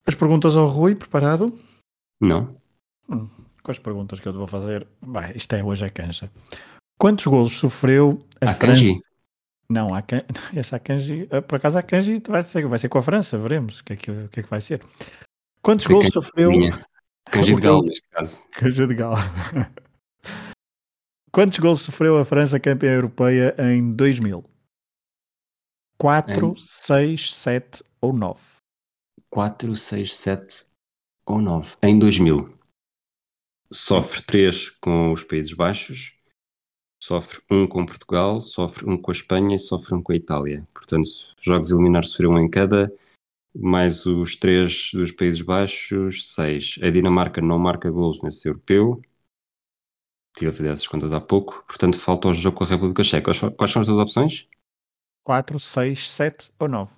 as 0.07 0.15
perguntas 0.15 0.57
ao 0.57 0.67
Rui, 0.67 0.95
preparado? 0.95 1.59
Não. 2.21 2.55
Hum, 3.09 3.29
com 3.63 3.71
as 3.71 3.79
perguntas 3.79 4.21
que 4.21 4.29
eu 4.29 4.33
te 4.33 4.39
vou 4.39 4.47
fazer, 4.47 4.87
vai, 5.01 5.33
isto 5.35 5.55
é 5.55 5.65
hoje 5.65 5.85
a 5.85 5.91
cancha. 5.91 6.31
Quantos 7.03 7.27
golos 7.27 7.55
sofreu 7.55 8.25
a, 8.41 8.51
a 8.51 8.55
França? 8.55 8.81
Kanji. 8.81 9.01
Não, 9.69 9.93
a 9.93 10.03
can... 10.03 10.23
essa 10.55 10.79
Kanji, 10.79 11.27
eh, 11.33 11.41
por 11.41 11.57
acaso 11.57 11.77
a 11.77 11.83
Kanji 11.83 12.23
vai 12.29 12.43
ser, 12.43 12.65
vai 12.69 12.79
ser 12.79 12.89
com 12.89 12.99
a 12.99 13.03
França, 13.03 13.37
veremos 13.37 13.81
o 13.81 13.85
que 13.85 13.95
é 13.95 13.97
que, 13.97 14.09
o 14.09 14.29
que, 14.29 14.39
é 14.39 14.43
que 14.45 14.49
vai 14.49 14.61
ser. 14.61 14.81
Quantos 15.61 15.89
gols 15.89 16.13
sofreu? 16.13 16.53
Kanji 17.25 17.57
de 17.57 17.61
Galo, 17.61 17.83
neste 17.83 18.09
caso. 18.09 18.45
Kanji 18.55 18.87
de 18.87 18.95
Galo. 18.95 19.17
Quantos 21.33 21.59
gols 21.59 21.81
sofreu 21.81 22.19
a 22.19 22.25
França 22.25 22.61
campeã 22.61 22.93
europeia 22.93 23.53
em 23.59 23.91
2000? 23.91 24.45
4, 25.99 26.57
6, 26.57 27.35
7 27.35 27.85
ou 28.01 28.13
9? 28.13 28.41
4, 29.29 29.75
6, 29.75 30.15
7 30.15 30.67
ou 31.27 31.41
9. 31.41 31.79
Em 31.83 31.99
2000. 31.99 32.57
Sofre 33.73 34.23
3 34.23 34.71
com 34.71 35.11
os 35.11 35.25
Países 35.25 35.53
Baixos, 35.53 36.22
sofre 37.03 37.41
um 37.51 37.67
com 37.67 37.85
Portugal, 37.85 38.41
sofre 38.41 38.89
um 38.89 38.97
com 38.97 39.11
a 39.11 39.15
Espanha 39.15 39.57
e 39.57 39.59
sofre 39.59 39.93
um 39.93 40.01
com 40.01 40.13
a 40.13 40.17
Itália. 40.17 40.69
Portanto, 40.73 41.09
jogos 41.41 41.73
eliminares 41.73 42.11
sofreram 42.11 42.35
um 42.35 42.39
em 42.39 42.49
cada, 42.49 42.95
mais 43.53 44.07
os 44.07 44.37
três 44.37 44.93
dos 44.95 45.11
Países 45.11 45.43
Baixos, 45.43 46.33
seis. 46.33 46.79
A 46.81 46.91
Dinamarca 46.91 47.41
não 47.41 47.59
marca 47.59 47.91
golos 47.91 48.23
nesse 48.23 48.47
europeu. 48.47 49.03
Estive 50.33 50.51
a 50.51 50.55
fazer 50.55 50.69
essas 50.69 50.87
contas 50.87 51.13
há 51.13 51.21
pouco. 51.21 51.65
Portanto, 51.67 51.99
falta 51.99 52.29
o 52.29 52.35
jogo 52.35 52.59
com 52.59 52.65
a 52.65 52.69
República 52.69 53.03
Checa. 53.03 53.33
Quais 53.51 53.73
são 53.73 53.83
as 53.83 53.89
duas 53.89 54.01
opções? 54.01 54.49
4, 55.25 55.59
6, 55.59 56.09
7 56.09 56.53
ou 56.57 56.69
9. 56.69 56.93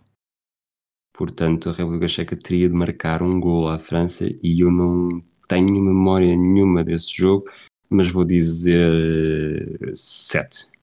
Portanto, 1.15 1.71
a 1.71 1.73
República 1.73 2.09
Checa 2.09 2.37
teria 2.37 2.69
de 2.69 2.75
marcar 2.75 3.23
um 3.23 3.41
gol 3.41 3.71
à 3.71 3.79
França 3.79 4.27
e 4.43 4.63
eu 4.63 4.71
não 4.71 5.25
tenho 5.49 5.81
memória 5.81 6.37
nenhuma 6.37 6.85
desse 6.85 7.11
jogo 7.17 7.47
mas 7.91 8.11
vou 8.11 8.25
dizer 8.25 9.91
7. 9.95 10.75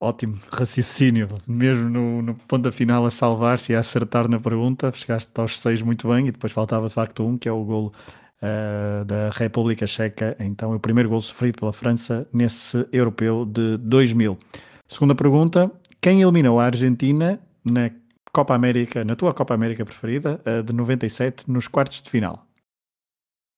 Ótimo 0.00 0.38
raciocínio, 0.52 1.28
mesmo 1.46 1.90
no, 1.90 2.22
no 2.22 2.34
ponto 2.34 2.62
da 2.62 2.72
final 2.72 3.04
a 3.04 3.10
salvar-se 3.10 3.72
e 3.72 3.76
a 3.76 3.80
acertar 3.80 4.28
na 4.28 4.38
pergunta, 4.38 4.92
chegaste 4.92 5.28
aos 5.34 5.58
seis 5.58 5.82
muito 5.82 6.08
bem 6.08 6.28
e 6.28 6.30
depois 6.30 6.52
faltava 6.52 6.86
de 6.86 6.94
facto 6.94 7.26
um, 7.26 7.36
que 7.36 7.48
é 7.48 7.52
o 7.52 7.64
golo 7.64 7.92
uh, 8.40 9.04
da 9.04 9.30
República 9.30 9.88
Checa, 9.88 10.36
então 10.38 10.72
é 10.72 10.76
o 10.76 10.80
primeiro 10.80 11.08
golo 11.08 11.20
sofrido 11.20 11.58
pela 11.58 11.72
França 11.72 12.28
nesse 12.32 12.86
europeu 12.92 13.44
de 13.44 13.76
2000. 13.78 14.38
Segunda 14.86 15.16
pergunta, 15.16 15.68
quem 16.00 16.22
eliminou 16.22 16.60
a 16.60 16.66
Argentina 16.66 17.40
na 17.64 17.90
Copa 18.32 18.54
América, 18.54 19.04
na 19.04 19.16
tua 19.16 19.34
Copa 19.34 19.52
América 19.52 19.84
preferida, 19.84 20.40
uh, 20.46 20.62
de 20.62 20.72
97, 20.72 21.50
nos 21.50 21.66
quartos 21.66 22.00
de 22.00 22.08
final? 22.08 22.46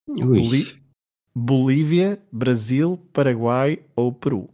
Boli 0.08 0.79
Bolívia, 1.34 2.20
Brasil, 2.32 2.98
Paraguai 3.12 3.84
ou 3.94 4.12
Peru? 4.12 4.48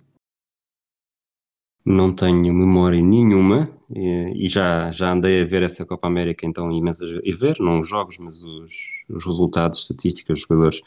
não 1.86 2.12
tenho 2.12 2.52
memória 2.52 3.00
nenhuma 3.00 3.70
e, 3.88 4.48
já, 4.48 4.90
já 4.90 5.12
andei 5.12 5.40
a 5.40 5.44
ver 5.44 5.62
essa 5.62 5.86
Copa 5.86 6.08
América 6.08 6.44
então 6.44 6.72
imensas 6.72 7.08
e 7.22 7.32
ver, 7.32 7.60
não 7.60 7.78
os 7.78 7.88
jogos, 7.88 8.18
mas 8.18 8.42
os, 8.42 8.74
os 9.08 9.24
resultados, 9.24 9.82
estatísticas, 9.82 10.40
dos 10.40 10.48
jogadores 10.48 10.82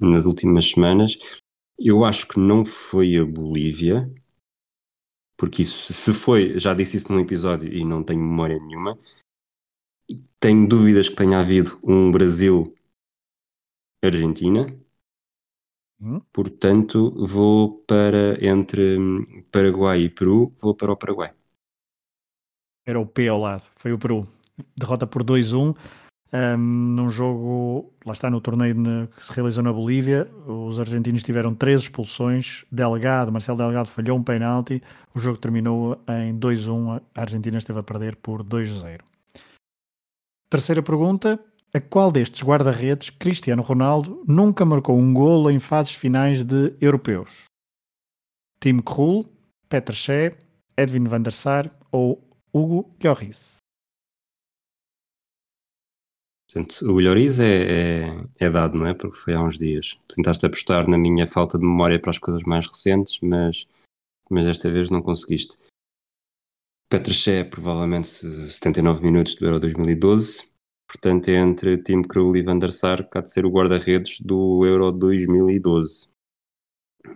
nas 0.00 0.26
últimas 0.26 0.68
semanas. 0.68 1.16
Eu 1.78 2.04
acho 2.04 2.26
que 2.26 2.40
não 2.40 2.64
foi 2.64 3.16
a 3.16 3.24
Bolívia, 3.24 4.12
porque 5.36 5.62
isso, 5.62 5.92
se 5.92 6.12
foi, 6.12 6.58
já 6.58 6.74
disse 6.74 6.96
isso 6.96 7.12
num 7.12 7.20
episódio 7.20 7.72
e 7.72 7.84
não 7.84 8.02
tenho 8.02 8.20
memória 8.20 8.58
nenhuma. 8.58 8.98
Tenho 10.40 10.68
dúvidas 10.68 11.08
que 11.08 11.14
tenha 11.14 11.38
havido 11.38 11.78
um 11.84 12.10
Brasil-Argentina, 12.10 14.76
Hum? 16.02 16.20
Portanto, 16.32 17.12
vou 17.16 17.84
para 17.86 18.44
entre 18.44 18.96
Paraguai 19.52 20.00
e 20.00 20.10
Peru, 20.10 20.52
vou 20.60 20.74
para 20.74 20.92
o 20.92 20.96
Paraguai. 20.96 21.32
Era 22.84 22.98
o 22.98 23.06
P 23.06 23.28
ao 23.28 23.38
lado, 23.38 23.68
foi 23.76 23.92
o 23.92 23.98
Peru. 23.98 24.26
Derrota 24.76 25.06
por 25.06 25.22
2-1 25.22 25.76
um, 26.34 26.56
num 26.56 27.10
jogo, 27.10 27.92
lá 28.06 28.14
está 28.14 28.30
no 28.30 28.40
torneio 28.40 28.74
que 29.14 29.24
se 29.24 29.32
realizou 29.32 29.62
na 29.62 29.70
Bolívia. 29.70 30.26
Os 30.46 30.80
argentinos 30.80 31.22
tiveram 31.22 31.54
três 31.54 31.82
expulsões. 31.82 32.64
Delgado, 32.72 33.30
Marcelo 33.30 33.58
Delgado 33.58 33.88
falhou 33.88 34.16
um 34.16 34.22
penalti. 34.22 34.82
O 35.14 35.20
jogo 35.20 35.36
terminou 35.36 36.02
em 36.08 36.34
2-1. 36.38 37.02
A 37.14 37.20
Argentina 37.20 37.58
esteve 37.58 37.80
a 37.80 37.82
perder 37.82 38.16
por 38.16 38.42
2-0. 38.42 39.00
Terceira 40.48 40.82
pergunta: 40.82 41.38
a 41.74 41.80
qual 41.80 42.12
destes 42.12 42.42
guarda-redes 42.42 43.10
Cristiano 43.10 43.62
Ronaldo 43.62 44.22
nunca 44.28 44.64
marcou 44.64 44.98
um 44.98 45.12
golo 45.14 45.50
em 45.50 45.58
fases 45.58 45.94
finais 45.94 46.44
de 46.44 46.76
europeus? 46.80 47.44
Tim 48.60 48.80
Krul, 48.80 49.24
Petr 49.68 49.94
Cech, 49.94 50.36
Edwin 50.76 51.04
van 51.04 51.22
der 51.22 51.32
Sar 51.32 51.74
ou 51.90 52.22
Hugo 52.52 52.94
Lloris? 53.02 53.56
Portanto, 56.46 56.84
o 56.84 57.00
Lloris 57.00 57.40
é, 57.40 57.46
é, 57.46 58.24
é, 58.38 58.50
dado, 58.50 58.76
não 58.76 58.86
é? 58.86 58.92
Porque 58.92 59.16
foi 59.16 59.32
há 59.32 59.42
uns 59.42 59.56
dias. 59.56 59.98
Tentaste 60.14 60.44
apostar 60.44 60.86
na 60.86 60.98
minha 60.98 61.26
falta 61.26 61.58
de 61.58 61.64
memória 61.64 61.98
para 61.98 62.10
as 62.10 62.18
coisas 62.18 62.42
mais 62.42 62.66
recentes, 62.66 63.18
mas, 63.22 63.66
mas 64.28 64.44
desta 64.44 64.70
vez 64.70 64.90
não 64.90 65.00
conseguiste. 65.00 65.56
Petr 66.90 67.14
Cech, 67.14 67.48
provavelmente 67.48 68.06
79 68.06 69.02
minutos 69.02 69.34
do 69.36 69.46
Euro 69.46 69.60
2012. 69.60 70.51
Portanto, 70.92 71.28
é 71.28 71.36
entre 71.36 71.78
Tim 71.78 72.02
Krul 72.02 72.36
e 72.36 72.42
Van 72.42 72.58
der 72.58 72.70
Sar, 72.70 73.08
que 73.08 73.16
há 73.16 73.22
de 73.22 73.32
ser 73.32 73.46
o 73.46 73.50
guarda-redes 73.50 74.20
do 74.20 74.66
Euro 74.66 74.92
2012. 74.92 76.12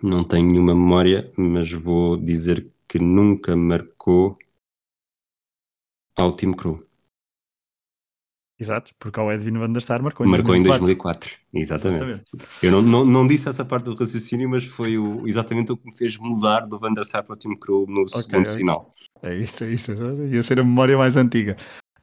Não 0.01 0.23
tenho 0.23 0.47
nenhuma 0.47 0.73
memória, 0.73 1.31
mas 1.37 1.71
vou 1.71 2.17
dizer 2.17 2.67
que 2.87 2.97
nunca 2.97 3.55
marcou 3.55 4.35
ao 6.17 6.35
Tim 6.35 6.53
Krul. 6.53 6.83
Exato, 8.59 8.95
porque 8.97 9.19
o 9.19 9.31
Edwin 9.31 9.59
van 9.59 9.71
der 9.71 9.83
Sar 9.83 10.01
marcou 10.01 10.25
em 10.25 10.29
marcou 10.31 10.55
2004. 10.59 10.73
em 10.73 10.95
2004. 10.95 11.37
Exatamente. 11.53 12.07
exatamente. 12.07 12.49
Eu 12.63 12.71
não, 12.71 12.81
não, 12.81 13.05
não, 13.05 13.27
disse 13.27 13.47
essa 13.47 13.63
parte 13.63 13.83
do 13.83 13.93
raciocínio, 13.93 14.49
mas 14.49 14.65
foi 14.65 14.97
o, 14.97 15.27
exatamente 15.27 15.71
o 15.71 15.77
que 15.77 15.85
me 15.85 15.95
fez 15.95 16.17
mudar 16.17 16.61
do 16.61 16.79
van 16.79 16.95
der 16.95 17.05
Sar 17.05 17.23
para 17.23 17.35
o 17.35 17.37
Tim 17.37 17.55
Krul 17.55 17.85
no 17.85 18.01
okay, 18.01 18.23
segundo 18.23 18.49
é, 18.49 18.55
final. 18.55 18.95
É 19.21 19.35
isso, 19.35 19.63
é 19.63 19.69
isso. 19.69 19.91
Ia 19.93 20.41
ser 20.41 20.59
a 20.59 20.63
memória 20.63 20.97
mais 20.97 21.15
antiga 21.15 21.55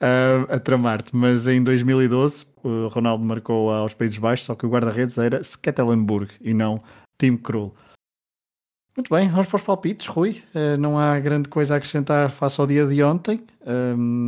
uh, 0.05 0.55
a 0.55 0.59
tramar-te, 0.59 1.17
mas 1.17 1.49
em 1.49 1.62
2012 1.62 2.47
o 2.62 2.88
Ronaldo 2.88 3.25
marcou 3.25 3.73
aos 3.73 3.95
Países 3.95 4.19
Baixos, 4.19 4.47
só 4.47 4.55
que 4.55 4.67
o 4.67 4.69
guarda-redes 4.69 5.17
era 5.19 5.40
Skattelenburg 5.40 6.33
e 6.40 6.53
não 6.53 6.83
Tim 7.19 7.37
Krul. 7.37 7.75
Muito 8.97 9.12
bem, 9.12 9.29
vamos 9.29 9.47
para 9.47 9.57
os 9.57 9.62
palpites, 9.62 10.07
Rui. 10.07 10.43
Uh, 10.55 10.77
não 10.79 10.99
há 10.99 11.19
grande 11.19 11.49
coisa 11.49 11.75
a 11.75 11.77
acrescentar 11.79 12.31
face 12.31 12.61
ao 12.61 12.67
dia 12.67 12.87
de 12.87 13.03
ontem. 13.03 13.45
Um... 13.67 14.27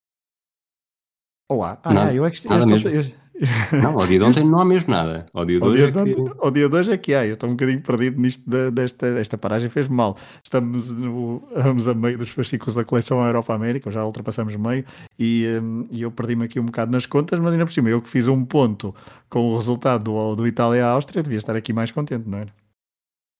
Ou 1.49 1.63
há? 1.63 1.79
Ah, 1.85 1.95
nada, 1.95 2.13
eu 2.13 2.27
é 2.27 2.31
que, 2.31 2.49
nada 2.49 2.67
mesmo. 2.67 2.89
Eu, 2.89 3.05
não, 3.83 3.99
ao 4.01 4.07
dia 4.07 4.19
de 4.19 4.25
ontem 4.25 4.45
não 4.45 4.61
há 4.61 4.65
mesmo 4.65 4.91
nada. 4.91 5.27
Ao 5.33 5.45
dia 5.45 5.61
de 5.61 5.67
hoje, 5.67 5.83
é 5.85 5.93
que... 5.93 6.17
ao 6.39 6.51
dia 6.51 6.69
de 6.69 6.75
hoje 6.75 6.93
é 6.93 6.97
que 6.97 7.15
há. 7.15 7.27
Eu 7.27 7.35
estou 7.35 7.49
um 7.49 7.53
bocadinho 7.53 7.83
perdido 7.83 8.21
nisto 8.21 8.43
de, 8.49 8.71
desta 8.71 9.07
esta 9.07 9.37
paragem, 9.37 9.69
fez-me 9.69 9.95
mal. 9.95 10.17
Estamos, 10.43 10.91
no, 10.91 11.43
estamos 11.55 11.89
a 11.89 11.95
meio 11.95 12.19
dos 12.19 12.31
fascículos 12.31 12.77
da 12.77 12.85
coleção 12.85 13.25
Europa-América, 13.25 13.91
já 13.91 14.05
ultrapassamos 14.05 14.57
meio, 14.57 14.85
e, 15.19 15.47
um, 15.63 15.87
e 15.91 16.03
eu 16.03 16.11
perdi-me 16.11 16.45
aqui 16.45 16.59
um 16.59 16.67
bocado 16.67 16.91
nas 16.91 17.05
contas, 17.05 17.39
mas 17.39 17.53
ainda 17.53 17.67
por 17.67 17.73
cima, 17.73 17.89
eu 17.91 18.01
que 18.01 18.09
fiz 18.09 18.27
um 18.27 18.45
ponto 18.45 18.95
com 19.29 19.41
o 19.41 19.57
resultado 19.57 20.05
do, 20.05 20.35
do 20.35 20.47
Itália-Áustria, 20.47 21.23
devia 21.23 21.39
estar 21.39 21.55
aqui 21.55 21.73
mais 21.73 21.91
contente, 21.91 22.29
não 22.29 22.39
era? 22.39 22.53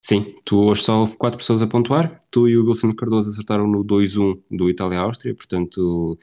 Sim, 0.03 0.37
tu 0.45 0.59
hoje 0.59 0.83
só 0.83 1.01
houve 1.01 1.17
quatro 1.17 1.39
pessoas 1.39 1.63
a 1.63 1.67
pontuar, 1.67 2.21
tu 2.31 2.49
e 2.49 2.57
o 2.57 2.65
Wilson 2.67 2.95
Cardoso 2.95 3.31
acertaram 3.31 3.67
no 3.67 3.85
2-1 3.85 4.41
do 4.51 4.71
Itália-Áustria, 4.71 5.35
portanto 5.35 6.19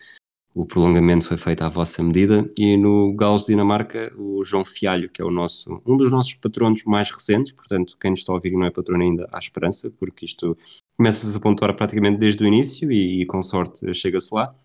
o 0.55 0.65
prolongamento 0.65 1.27
foi 1.27 1.35
feito 1.35 1.63
à 1.63 1.69
vossa 1.69 2.03
medida 2.03 2.49
e 2.55 2.77
no 2.77 3.13
Gauss 3.15 3.47
Dinamarca 3.47 4.13
o 4.15 4.43
João 4.43 4.63
Fialho, 4.63 5.09
que 5.09 5.21
é 5.21 5.25
o 5.25 5.31
nosso, 5.31 5.81
um 5.85 5.97
dos 5.97 6.11
nossos 6.11 6.35
patronos 6.35 6.83
mais 6.83 7.09
recentes, 7.09 7.51
portanto 7.51 7.97
quem 7.99 8.11
nos 8.11 8.19
está 8.19 8.31
a 8.31 8.35
ouvir 8.35 8.51
não 8.51 8.65
é 8.65 8.71
patrono 8.71 9.03
ainda, 9.03 9.27
há 9.31 9.39
esperança, 9.39 9.89
porque 9.91 10.25
isto 10.25 10.55
começa-se 10.95 11.35
a 11.35 11.39
pontuar 11.39 11.75
praticamente 11.75 12.19
desde 12.19 12.43
o 12.43 12.47
início 12.47 12.91
e, 12.91 13.21
e 13.21 13.25
com 13.25 13.41
sorte 13.41 13.91
chega-se 13.93 14.33
lá. 14.33 14.55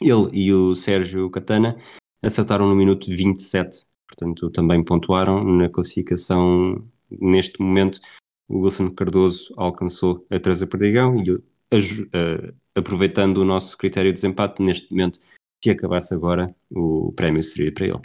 Ele 0.00 0.30
e 0.32 0.52
o 0.52 0.74
Sérgio 0.74 1.28
Catana 1.28 1.76
acertaram 2.22 2.66
no 2.66 2.74
minuto 2.74 3.10
27, 3.10 3.84
portanto 4.06 4.48
também 4.50 4.82
pontuaram 4.82 5.44
na 5.44 5.68
classificação 5.68 6.82
neste 7.10 7.60
momento. 7.60 8.00
O 8.48 8.60
Wilson 8.60 8.88
Cardoso 8.90 9.52
alcançou 9.58 10.26
a 10.30 10.38
Teresa 10.38 10.66
Perdigão 10.66 11.22
e 11.22 11.38
a, 11.72 12.78
aproveitando 12.78 13.38
o 13.38 13.44
nosso 13.44 13.76
critério 13.76 14.10
de 14.10 14.16
desempate, 14.16 14.62
neste 14.62 14.90
momento, 14.90 15.20
se 15.62 15.70
acabasse 15.70 16.14
agora, 16.14 16.54
o 16.70 17.12
prémio 17.12 17.42
seria 17.42 17.72
para 17.72 17.86
ele. 17.86 18.00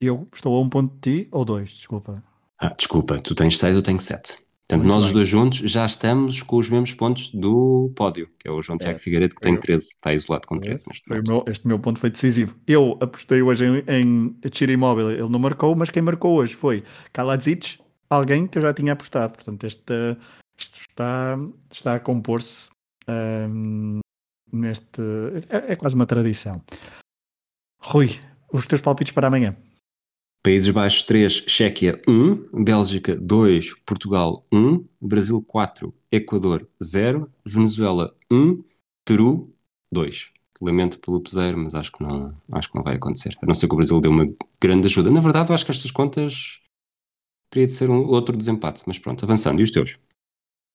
Eu 0.00 0.28
estou 0.34 0.56
a 0.56 0.60
um 0.60 0.68
ponto 0.68 0.94
de 0.94 1.22
ti 1.24 1.28
ou 1.30 1.44
dois, 1.44 1.70
desculpa. 1.70 2.22
Ah, 2.58 2.74
desculpa, 2.76 3.20
tu 3.20 3.34
tens 3.34 3.58
seis, 3.58 3.74
eu 3.74 3.82
tenho 3.82 4.00
sete. 4.00 4.36
Portanto, 4.72 4.86
Muito 4.86 4.94
nós 4.94 5.02
bem. 5.04 5.06
os 5.08 5.12
dois 5.12 5.28
juntos 5.28 5.58
já 5.58 5.84
estamos 5.84 6.42
com 6.42 6.56
os 6.56 6.70
mesmos 6.70 6.94
pontos 6.94 7.30
do 7.30 7.92
pódio, 7.94 8.28
que 8.38 8.48
é 8.48 8.50
o 8.50 8.62
João 8.62 8.76
é. 8.80 8.84
Tiago 8.84 8.98
Figueiredo, 8.98 9.34
que 9.34 9.40
tem 9.40 9.58
13, 9.58 9.84
está 9.84 10.14
isolado 10.14 10.46
com 10.46 10.58
13. 10.58 10.84
Foi 11.06 11.20
meu, 11.26 11.44
este 11.46 11.66
meu 11.66 11.78
ponto 11.78 11.98
foi 11.98 12.08
decisivo. 12.10 12.56
Eu 12.66 12.96
apostei 13.00 13.42
hoje 13.42 13.64
em, 13.66 13.84
em 13.88 14.72
Imóvel, 14.72 15.10
ele 15.10 15.28
não 15.28 15.38
marcou, 15.38 15.74
mas 15.76 15.90
quem 15.90 16.02
marcou 16.02 16.36
hoje 16.38 16.54
foi 16.54 16.84
Kaladzic, 17.12 17.80
alguém 18.08 18.46
que 18.46 18.56
eu 18.56 18.62
já 18.62 18.72
tinha 18.72 18.94
apostado. 18.94 19.34
Portanto, 19.34 19.64
este, 19.64 20.16
está, 20.64 21.38
está 21.70 21.94
a 21.94 22.00
compor-se 22.00 22.68
um, 23.08 24.00
neste. 24.52 25.02
É, 25.48 25.72
é, 25.72 25.76
quase 25.76 25.94
uma 25.94 26.06
tradição. 26.06 26.56
Rui, 27.80 28.10
os 28.52 28.66
teus 28.66 28.80
palpites 28.80 29.12
para 29.12 29.26
amanhã. 29.26 29.56
Países 30.44 30.70
Baixos 30.70 31.02
3, 31.04 31.44
Chequia 31.46 32.02
1, 32.06 32.64
Bélgica 32.64 33.14
2, 33.14 33.74
Portugal 33.86 34.44
1, 34.52 34.84
Brasil 35.00 35.40
4, 35.40 35.94
Equador 36.10 36.68
0, 36.82 37.30
Venezuela 37.44 38.12
1, 38.30 38.62
Peru 39.04 39.54
2. 39.92 40.32
Lamento 40.60 40.98
pelo 40.98 41.20
peseiro, 41.20 41.58
mas 41.58 41.74
acho 41.74 41.92
que, 41.92 42.02
não, 42.02 42.36
acho 42.52 42.70
que 42.70 42.76
não 42.76 42.82
vai 42.82 42.96
acontecer. 42.96 43.36
A 43.40 43.46
não 43.46 43.54
ser 43.54 43.68
que 43.68 43.74
o 43.74 43.76
Brasil 43.76 44.00
dê 44.00 44.08
uma 44.08 44.32
grande 44.60 44.86
ajuda. 44.86 45.10
Na 45.10 45.20
verdade, 45.20 45.50
eu 45.50 45.54
acho 45.54 45.64
que 45.64 45.72
estas 45.72 45.90
contas 45.90 46.60
teria 47.50 47.66
de 47.66 47.72
ser 47.72 47.90
um 47.90 48.06
outro 48.06 48.36
desempate. 48.36 48.82
Mas 48.86 48.98
pronto, 48.98 49.24
avançando. 49.24 49.60
E 49.60 49.64
os 49.64 49.70
teus? 49.70 49.98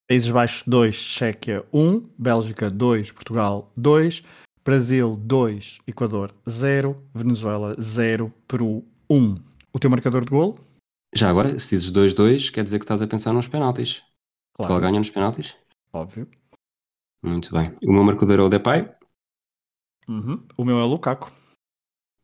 Países 0.08 0.30
Baixos 0.30 0.62
2, 0.66 0.94
Chequia 0.94 1.66
1, 1.70 2.08
Bélgica 2.18 2.70
2, 2.70 3.12
Portugal 3.12 3.70
2, 3.76 4.24
Brasil 4.64 5.14
2, 5.16 5.80
Equador 5.86 6.34
0, 6.48 6.96
Venezuela 7.14 7.72
0, 7.78 8.32
Peru 8.48 8.82
1. 9.10 9.36
O 9.70 9.78
teu 9.78 9.90
marcador 9.90 10.24
de 10.24 10.30
gol? 10.30 10.58
Já 11.14 11.28
agora, 11.28 11.58
se 11.58 11.76
dizes 11.76 11.92
2-2, 11.92 12.50
quer 12.50 12.64
dizer 12.64 12.78
que 12.78 12.86
estás 12.86 13.02
a 13.02 13.06
pensar 13.06 13.34
nos 13.34 13.48
penaltis. 13.48 13.98
Claro. 13.98 14.56
Portugal 14.56 14.80
ganha 14.80 14.98
nos 14.98 15.10
penaltis? 15.10 15.54
Óbvio. 15.92 16.26
Muito 17.22 17.52
bem. 17.52 17.76
O 17.86 17.92
meu 17.92 18.02
marcador 18.02 18.38
é 18.38 18.42
o 18.42 18.48
Depay? 18.48 18.88
Uhum. 20.08 20.42
O 20.56 20.64
meu 20.64 20.78
é 20.78 20.84
o 20.84 20.86
Lukaku. 20.86 21.30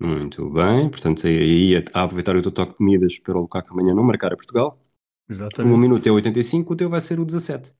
Muito 0.00 0.48
bem. 0.48 0.88
Portanto, 0.88 1.26
aí 1.26 1.76
a 1.92 2.04
aproveitar 2.04 2.34
o 2.34 2.40
teu 2.40 2.50
toque 2.50 2.78
de 2.78 2.82
medidas 2.82 3.18
para 3.18 3.36
o 3.36 3.42
Lukaku 3.42 3.74
amanhã 3.74 3.94
não 3.94 4.02
marcar 4.02 4.32
a 4.32 4.36
Portugal. 4.36 4.80
Exatamente. 5.28 5.74
O 5.74 5.78
minuto 5.78 6.06
é 6.06 6.10
85, 6.12 6.72
o 6.72 6.76
teu 6.76 6.88
vai 6.90 7.00
ser 7.00 7.18
o 7.20 7.24
17. 7.24 7.72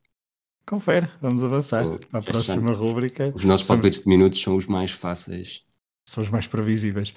Confere, 0.66 1.08
vamos 1.20 1.44
avançar 1.44 1.84
Oh, 1.86 1.98
à 2.16 2.22
próxima 2.22 2.72
rúbrica. 2.72 3.30
Os 3.34 3.44
nossos 3.44 3.66
Somos- 3.66 3.82
palpites 3.82 4.00
de 4.04 4.08
minutos 4.08 4.40
são 4.40 4.56
os 4.56 4.66
mais 4.66 4.92
fáceis. 4.92 5.60
são 6.08 6.22
os 6.24 6.30
mais 6.30 6.46
previsíveis. 6.46 7.14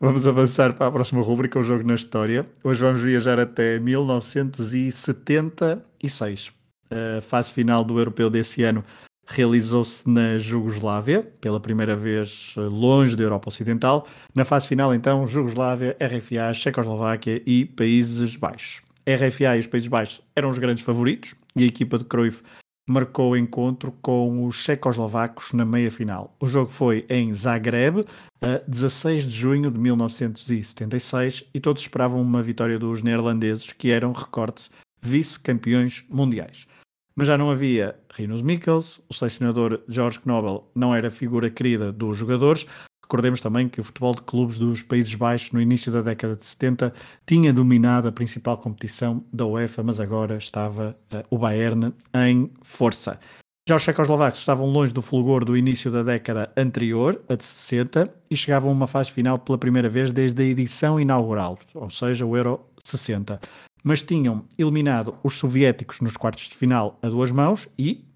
Vamos 0.00 0.26
avançar 0.26 0.74
para 0.74 0.88
a 0.88 0.92
próxima 0.92 1.22
rúbrica, 1.22 1.60
o 1.60 1.62
jogo 1.62 1.84
na 1.84 1.94
história. 1.94 2.44
Hoje 2.64 2.80
vamos 2.80 3.00
viajar 3.00 3.38
até 3.38 3.78
1976. 3.78 6.50
A 6.90 7.20
fase 7.20 7.52
final 7.52 7.84
do 7.84 7.96
europeu 7.98 8.28
desse 8.28 8.64
ano 8.64 8.84
realizou-se 9.26 10.08
na 10.08 10.36
Jugoslávia, 10.38 11.22
pela 11.40 11.60
primeira 11.60 11.94
vez 11.96 12.54
eh, 12.58 12.60
longe 12.62 13.14
da 13.16 13.22
Europa 13.22 13.48
Ocidental. 13.48 14.06
Na 14.34 14.44
fase 14.44 14.66
final, 14.66 14.92
então, 14.94 15.26
Jugoslávia, 15.26 15.96
RFA, 16.00 16.52
Checoslováquia 16.52 17.40
e 17.46 17.64
Países 17.64 18.36
Baixos. 18.36 18.82
RFA 19.06 19.56
e 19.56 19.60
os 19.60 19.66
Países 19.66 19.88
Baixos 19.88 20.22
eram 20.34 20.50
os 20.50 20.58
grandes 20.58 20.84
favoritos 20.84 21.34
e 21.56 21.64
a 21.64 21.66
equipa 21.66 21.98
de 21.98 22.04
Cruyff 22.04 22.42
marcou 22.88 23.32
o 23.32 23.36
encontro 23.36 23.92
com 24.02 24.46
os 24.46 24.56
checoslovacos 24.56 25.52
na 25.52 25.64
meia-final. 25.64 26.34
O 26.40 26.46
jogo 26.46 26.70
foi 26.70 27.06
em 27.08 27.32
Zagreb, 27.32 28.04
a 28.40 28.60
16 28.66 29.24
de 29.24 29.30
junho 29.30 29.70
de 29.70 29.78
1976, 29.78 31.48
e 31.54 31.60
todos 31.60 31.82
esperavam 31.82 32.20
uma 32.20 32.42
vitória 32.42 32.78
dos 32.78 33.02
neerlandeses, 33.02 33.72
que 33.72 33.90
eram, 33.90 34.12
recorde 34.12 34.68
vice-campeões 35.00 36.04
mundiais. 36.08 36.66
Mas 37.14 37.28
já 37.28 37.36
não 37.36 37.50
havia 37.50 37.94
Rinus 38.14 38.42
Mikkels, 38.42 39.00
o 39.08 39.14
selecionador 39.14 39.82
George 39.88 40.18
Knobel 40.20 40.70
não 40.74 40.94
era 40.94 41.10
figura 41.10 41.50
querida 41.50 41.92
dos 41.92 42.16
jogadores. 42.16 42.66
Recordemos 43.12 43.42
também 43.42 43.68
que 43.68 43.78
o 43.78 43.84
futebol 43.84 44.14
de 44.14 44.22
clubes 44.22 44.56
dos 44.56 44.82
Países 44.82 45.14
Baixos, 45.14 45.52
no 45.52 45.60
início 45.60 45.92
da 45.92 46.00
década 46.00 46.34
de 46.34 46.46
70, 46.46 46.94
tinha 47.26 47.52
dominado 47.52 48.08
a 48.08 48.12
principal 48.12 48.56
competição 48.56 49.22
da 49.30 49.44
UEFA, 49.44 49.82
mas 49.82 50.00
agora 50.00 50.38
estava 50.38 50.96
eh, 51.10 51.22
o 51.28 51.36
Bayern 51.36 51.92
em 52.14 52.50
força. 52.62 53.20
Já 53.68 53.76
os 53.76 53.82
checoslovacos 53.82 54.40
estavam 54.40 54.66
longe 54.66 54.94
do 54.94 55.02
fulgor 55.02 55.44
do 55.44 55.54
início 55.54 55.90
da 55.90 56.02
década 56.02 56.50
anterior, 56.56 57.22
a 57.28 57.34
de 57.34 57.44
60, 57.44 58.10
e 58.30 58.34
chegavam 58.34 58.70
a 58.70 58.72
uma 58.72 58.86
fase 58.86 59.12
final 59.12 59.38
pela 59.38 59.58
primeira 59.58 59.90
vez 59.90 60.10
desde 60.10 60.42
a 60.42 60.46
edição 60.46 60.98
inaugural, 60.98 61.58
ou 61.74 61.90
seja, 61.90 62.24
o 62.24 62.34
Euro 62.34 62.60
60. 62.82 63.38
Mas 63.84 64.00
tinham 64.00 64.46
eliminado 64.56 65.16
os 65.22 65.34
soviéticos 65.34 66.00
nos 66.00 66.16
quartos 66.16 66.48
de 66.48 66.54
final 66.54 66.98
a 67.02 67.10
duas 67.10 67.30
mãos 67.30 67.68
e 67.78 68.06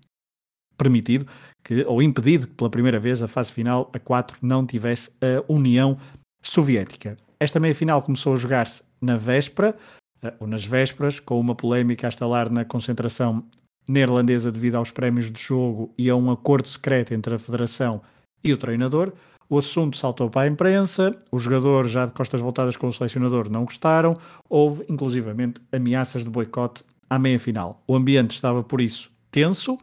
permitido 0.79 1.27
que, 1.67 1.85
ou 1.85 2.01
impedido 2.01 2.47
que 2.47 2.55
pela 2.55 2.71
primeira 2.71 3.01
vez 3.01 3.21
a 3.21 3.27
fase 3.27 3.51
final 3.51 3.91
a 3.93 3.99
4 3.99 4.39
não 4.41 4.65
tivesse 4.65 5.11
a 5.21 5.53
União 5.53 5.99
Soviética. 6.41 7.17
Esta 7.41 7.59
meia-final 7.59 8.01
começou 8.03 8.35
a 8.35 8.37
jogar-se 8.37 8.85
na 9.01 9.17
véspera, 9.17 9.77
eh, 10.23 10.33
ou 10.39 10.47
nas 10.47 10.65
vésperas, 10.65 11.19
com 11.19 11.41
uma 11.41 11.57
polémica 11.57 12.07
a 12.07 12.09
estalar 12.09 12.49
na 12.51 12.65
concentração 12.65 13.45
neerlandesa 13.89 14.53
devido 14.53 14.77
aos 14.77 14.93
prémios 14.93 15.29
de 15.29 15.43
jogo 15.43 15.93
e 15.99 16.09
a 16.09 16.15
um 16.15 16.31
acordo 16.31 16.69
secreto 16.69 17.13
entre 17.13 17.35
a 17.35 17.39
Federação 17.39 18.01
e 18.45 18.53
o 18.53 18.57
treinador. 18.57 19.13
O 19.49 19.59
assunto 19.59 19.97
saltou 19.97 20.31
para 20.31 20.43
a 20.43 20.47
imprensa, 20.47 21.21
os 21.33 21.43
jogadores, 21.43 21.91
já 21.91 22.07
de 22.07 22.13
costas 22.13 22.41
voltadas 22.41 22.77
com 22.77 22.87
o 22.87 22.93
selecionador, 22.93 23.51
não 23.51 23.65
gostaram, 23.65 24.17
houve 24.49 24.85
inclusivamente 24.89 25.61
ameaças 25.73 26.23
de 26.23 26.31
boicote 26.31 26.85
à 27.11 27.19
meia-final. 27.19 27.83
O 27.89 27.97
ambiente 27.97 28.33
estava, 28.33 28.63
por 28.63 28.81
isso, 28.81 29.11
tenso, 29.33 29.77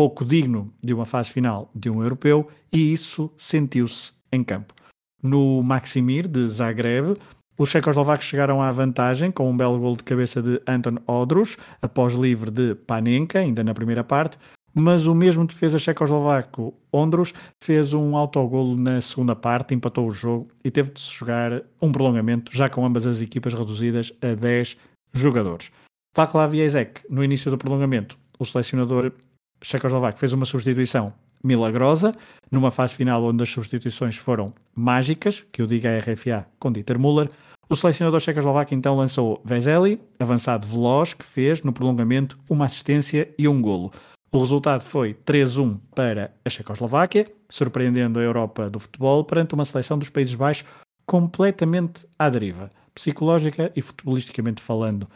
pouco 0.00 0.24
digno 0.24 0.72
de 0.82 0.94
uma 0.94 1.04
fase 1.04 1.28
final 1.28 1.70
de 1.74 1.90
um 1.90 2.02
europeu, 2.02 2.48
e 2.72 2.90
isso 2.90 3.30
sentiu-se 3.36 4.14
em 4.32 4.42
campo. 4.42 4.72
No 5.22 5.62
Maximir 5.62 6.26
de 6.26 6.48
Zagreb, 6.48 7.18
os 7.58 7.68
checoslovacos 7.68 8.24
chegaram 8.24 8.62
à 8.62 8.72
vantagem 8.72 9.30
com 9.30 9.50
um 9.50 9.54
belo 9.54 9.78
gol 9.78 9.94
de 9.94 10.02
cabeça 10.02 10.40
de 10.40 10.58
Anton 10.66 10.96
Odrus, 11.06 11.58
após 11.82 12.14
livre 12.14 12.50
de 12.50 12.74
Panenka, 12.74 13.40
ainda 13.40 13.62
na 13.62 13.74
primeira 13.74 14.02
parte, 14.02 14.38
mas 14.74 15.06
o 15.06 15.14
mesmo 15.14 15.46
defesa 15.46 15.78
checoslovaco 15.78 16.72
Ondros 16.90 17.34
fez 17.62 17.92
um 17.92 18.16
autogolo 18.16 18.80
na 18.80 19.02
segunda 19.02 19.36
parte, 19.36 19.74
empatou 19.74 20.08
o 20.08 20.10
jogo 20.10 20.48
e 20.64 20.70
teve 20.70 20.92
de 20.92 21.00
se 21.02 21.12
jogar 21.12 21.60
um 21.78 21.92
prolongamento, 21.92 22.56
já 22.56 22.70
com 22.70 22.86
ambas 22.86 23.06
as 23.06 23.20
equipas 23.20 23.52
reduzidas 23.52 24.14
a 24.22 24.34
10 24.34 24.78
jogadores. 25.12 25.70
Václav 26.16 26.54
Jezek, 26.54 27.02
no 27.10 27.22
início 27.22 27.50
do 27.50 27.58
prolongamento, 27.58 28.16
o 28.38 28.46
selecionador 28.46 29.12
checoslovaco 29.62 30.18
fez 30.18 30.32
uma 30.32 30.44
substituição 30.44 31.12
milagrosa, 31.42 32.14
numa 32.50 32.70
fase 32.70 32.94
final 32.94 33.24
onde 33.24 33.42
as 33.42 33.48
substituições 33.48 34.16
foram 34.16 34.52
mágicas, 34.74 35.44
que 35.52 35.62
eu 35.62 35.66
digo 35.66 35.86
a 35.86 35.98
RFA 35.98 36.46
com 36.58 36.70
Dieter 36.70 36.98
Müller, 36.98 37.30
o 37.68 37.76
selecionador 37.76 38.18
checoslovaco 38.18 38.74
então 38.74 38.96
lançou 38.96 39.40
Veseli, 39.44 40.00
avançado 40.18 40.66
veloz, 40.66 41.14
que 41.14 41.24
fez 41.24 41.62
no 41.62 41.72
prolongamento 41.72 42.36
uma 42.50 42.64
assistência 42.64 43.32
e 43.38 43.46
um 43.46 43.62
golo. 43.62 43.92
O 44.32 44.40
resultado 44.40 44.80
foi 44.80 45.14
3-1 45.14 45.78
para 45.94 46.32
a 46.44 46.50
Checoslováquia, 46.50 47.26
surpreendendo 47.48 48.18
a 48.18 48.22
Europa 48.22 48.68
do 48.68 48.80
futebol 48.80 49.24
perante 49.24 49.54
uma 49.54 49.64
seleção 49.64 49.98
dos 49.98 50.08
Países 50.08 50.34
Baixos 50.34 50.66
completamente 51.06 52.06
à 52.18 52.28
deriva, 52.28 52.70
psicológica 52.94 53.72
e 53.74 53.82
futebolisticamente 53.82 54.60
falando. 54.62 55.08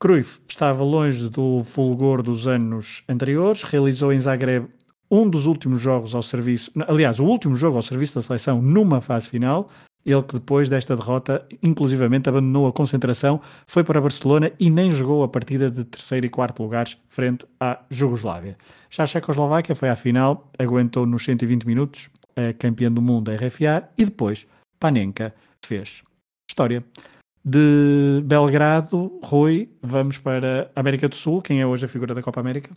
Cruyff 0.00 0.40
estava 0.48 0.82
longe 0.82 1.28
do 1.28 1.62
fulgor 1.62 2.22
dos 2.22 2.48
anos 2.48 3.04
anteriores, 3.06 3.62
realizou 3.62 4.10
em 4.10 4.18
Zagreb 4.18 4.66
um 5.10 5.28
dos 5.28 5.44
últimos 5.44 5.78
jogos 5.78 6.14
ao 6.14 6.22
serviço, 6.22 6.72
aliás, 6.88 7.20
o 7.20 7.24
último 7.24 7.54
jogo 7.54 7.76
ao 7.76 7.82
serviço 7.82 8.14
da 8.14 8.22
seleção 8.22 8.62
numa 8.62 9.02
fase 9.02 9.28
final, 9.28 9.66
ele 10.06 10.22
que 10.22 10.34
depois 10.34 10.70
desta 10.70 10.96
derrota, 10.96 11.46
inclusivamente 11.62 12.30
abandonou 12.30 12.66
a 12.66 12.72
concentração, 12.72 13.42
foi 13.66 13.84
para 13.84 14.00
Barcelona 14.00 14.50
e 14.58 14.70
nem 14.70 14.90
jogou 14.90 15.22
a 15.22 15.28
partida 15.28 15.70
de 15.70 15.84
terceiro 15.84 16.24
e 16.24 16.30
quarto 16.30 16.62
lugares 16.62 16.96
frente 17.06 17.44
à 17.60 17.80
Jugoslávia. 17.90 18.56
Já 18.88 19.02
a 19.02 19.06
Checoslováquia 19.06 19.74
foi 19.74 19.90
à 19.90 19.96
final, 19.96 20.50
aguentou 20.58 21.04
nos 21.04 21.22
120 21.24 21.66
minutos, 21.66 22.08
a 22.34 22.54
campeã 22.54 22.90
do 22.90 23.02
mundo 23.02 23.30
da 23.30 23.36
RFA, 23.36 23.86
e 23.98 24.06
depois 24.06 24.46
Panenka 24.78 25.34
fez 25.62 26.02
história. 26.48 26.82
De 27.44 28.20
Belgrado, 28.24 29.18
Rui, 29.24 29.70
vamos 29.82 30.18
para 30.18 30.70
a 30.74 30.80
América 30.80 31.08
do 31.08 31.14
Sul. 31.14 31.40
Quem 31.40 31.60
é 31.60 31.66
hoje 31.66 31.86
a 31.86 31.88
figura 31.88 32.14
da 32.14 32.22
Copa 32.22 32.38
América? 32.38 32.70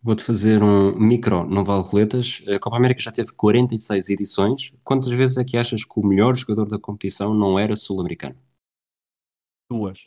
Vou-te 0.00 0.22
fazer 0.22 0.62
um 0.62 0.96
micro, 0.96 1.44
não 1.44 1.64
vale 1.64 1.82
roletas. 1.82 2.40
A 2.46 2.58
Copa 2.60 2.76
América 2.76 3.00
já 3.00 3.10
teve 3.10 3.32
46 3.32 4.08
edições. 4.08 4.72
Quantas 4.84 5.10
vezes 5.10 5.36
é 5.36 5.44
que 5.44 5.56
achas 5.56 5.84
que 5.84 5.98
o 5.98 6.06
melhor 6.06 6.36
jogador 6.36 6.68
da 6.68 6.78
competição 6.78 7.34
não 7.34 7.58
era 7.58 7.74
sul-americano? 7.74 8.36
Duas. 9.68 9.98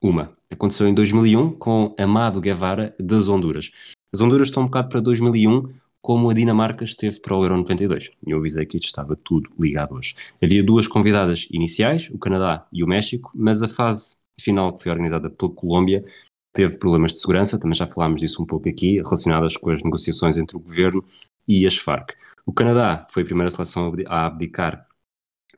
Uma. 0.00 0.36
Aconteceu 0.48 0.86
em 0.86 0.94
2001 0.94 1.58
com 1.58 1.94
Amado 1.98 2.40
Guevara 2.40 2.94
das 3.00 3.26
Honduras. 3.26 3.72
As 4.14 4.20
Honduras 4.20 4.48
estão 4.48 4.62
um 4.62 4.66
bocado 4.66 4.88
para 4.88 5.00
2001 5.00 5.79
como 6.02 6.30
a 6.30 6.34
Dinamarca 6.34 6.84
esteve 6.84 7.20
para 7.20 7.36
o 7.36 7.44
Euro 7.44 7.56
92. 7.58 8.10
E 8.26 8.30
eu 8.30 8.38
avisei 8.38 8.66
que 8.66 8.76
isto 8.76 8.86
estava 8.86 9.16
tudo 9.16 9.50
ligado 9.58 9.94
hoje. 9.94 10.14
Havia 10.42 10.62
duas 10.62 10.86
convidadas 10.86 11.46
iniciais, 11.50 12.08
o 12.10 12.18
Canadá 12.18 12.66
e 12.72 12.82
o 12.82 12.86
México, 12.86 13.30
mas 13.34 13.62
a 13.62 13.68
fase 13.68 14.16
final 14.40 14.74
que 14.74 14.82
foi 14.82 14.92
organizada 14.92 15.28
pela 15.30 15.52
Colômbia 15.52 16.04
teve 16.52 16.78
problemas 16.78 17.12
de 17.12 17.20
segurança, 17.20 17.60
também 17.60 17.76
já 17.76 17.86
falámos 17.86 18.20
disso 18.20 18.42
um 18.42 18.46
pouco 18.46 18.68
aqui, 18.68 18.96
relacionadas 18.96 19.56
com 19.56 19.70
as 19.70 19.82
negociações 19.82 20.36
entre 20.36 20.56
o 20.56 20.60
governo 20.60 21.04
e 21.46 21.66
as 21.66 21.76
Farc. 21.76 22.12
O 22.46 22.52
Canadá 22.52 23.06
foi 23.10 23.22
a 23.22 23.26
primeira 23.26 23.50
seleção 23.50 23.92
a 24.06 24.26
abdicar 24.26 24.86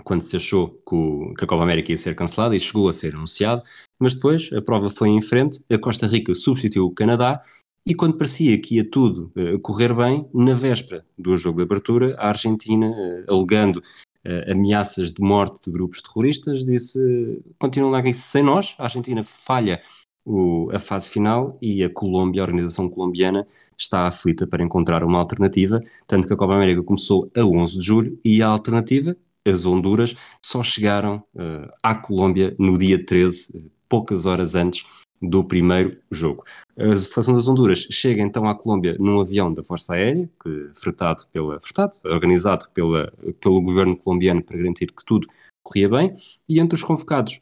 quando 0.04 0.22
se 0.22 0.36
achou 0.36 0.70
que, 0.70 1.44
a 1.44 1.46
Copa 1.46 1.62
América 1.62 1.92
ia 1.92 1.96
ser 1.96 2.14
cancelada 2.14 2.56
e 2.56 2.60
chegou 2.60 2.88
a 2.88 2.92
ser 2.92 3.14
anunciado, 3.14 3.62
mas 4.00 4.14
depois 4.14 4.50
a 4.52 4.60
prova 4.60 4.90
foi 4.90 5.08
em 5.08 5.22
frente, 5.22 5.64
a 5.70 5.78
Costa 5.78 6.06
Rica 6.06 6.34
substituiu 6.34 6.86
o 6.86 6.94
Canadá 6.94 7.42
e 7.84 7.94
quando 7.94 8.16
parecia 8.16 8.60
que 8.60 8.76
ia 8.76 8.88
tudo 8.88 9.32
uh, 9.36 9.58
correr 9.60 9.92
bem, 9.94 10.26
na 10.32 10.54
véspera 10.54 11.04
do 11.18 11.36
jogo 11.36 11.58
de 11.58 11.64
abertura, 11.64 12.14
a 12.18 12.28
Argentina, 12.28 12.88
uh, 12.88 13.34
alegando 13.34 13.78
uh, 13.78 14.52
ameaças 14.52 15.12
de 15.12 15.20
morte 15.20 15.64
de 15.64 15.72
grupos 15.72 16.00
terroristas, 16.00 16.64
disse, 16.64 17.42
continuam 17.58 17.94
aqui 17.94 18.12
sem 18.12 18.42
nós, 18.42 18.74
a 18.78 18.84
Argentina 18.84 19.24
falha 19.24 19.82
o, 20.24 20.70
a 20.72 20.78
fase 20.78 21.10
final 21.10 21.58
e 21.60 21.82
a 21.82 21.90
Colômbia, 21.90 22.42
a 22.42 22.44
organização 22.44 22.88
colombiana, 22.88 23.46
está 23.76 24.06
aflita 24.06 24.46
para 24.46 24.62
encontrar 24.62 25.02
uma 25.02 25.18
alternativa, 25.18 25.82
tanto 26.06 26.28
que 26.28 26.34
a 26.34 26.36
Copa 26.36 26.54
América 26.54 26.82
começou 26.84 27.30
a 27.36 27.44
11 27.44 27.78
de 27.78 27.84
julho 27.84 28.20
e 28.24 28.40
a 28.40 28.46
alternativa, 28.46 29.16
as 29.44 29.66
Honduras, 29.66 30.14
só 30.40 30.62
chegaram 30.62 31.16
uh, 31.34 31.68
à 31.82 31.96
Colômbia 31.96 32.54
no 32.60 32.78
dia 32.78 33.04
13, 33.04 33.72
poucas 33.88 34.24
horas 34.24 34.54
antes 34.54 34.86
do 35.22 35.44
primeiro 35.44 35.96
jogo. 36.10 36.44
A 36.76 36.96
seleção 36.96 37.34
das 37.34 37.48
Honduras 37.48 37.86
chega 37.90 38.20
então 38.20 38.48
à 38.48 38.54
Colômbia 38.54 38.96
num 38.98 39.20
avião 39.20 39.52
da 39.52 39.62
Força 39.62 39.94
Aérea, 39.94 40.28
que, 40.42 40.70
fretado 40.74 41.24
pela, 41.32 41.60
fretado, 41.60 41.96
organizado 42.04 42.68
pela, 42.74 43.12
pelo 43.40 43.62
governo 43.62 43.96
colombiano 43.96 44.42
para 44.42 44.56
garantir 44.56 44.88
que 44.88 45.04
tudo 45.04 45.28
corria 45.62 45.88
bem, 45.88 46.16
e 46.48 46.58
entre 46.58 46.74
os 46.74 46.82
convocados 46.82 47.40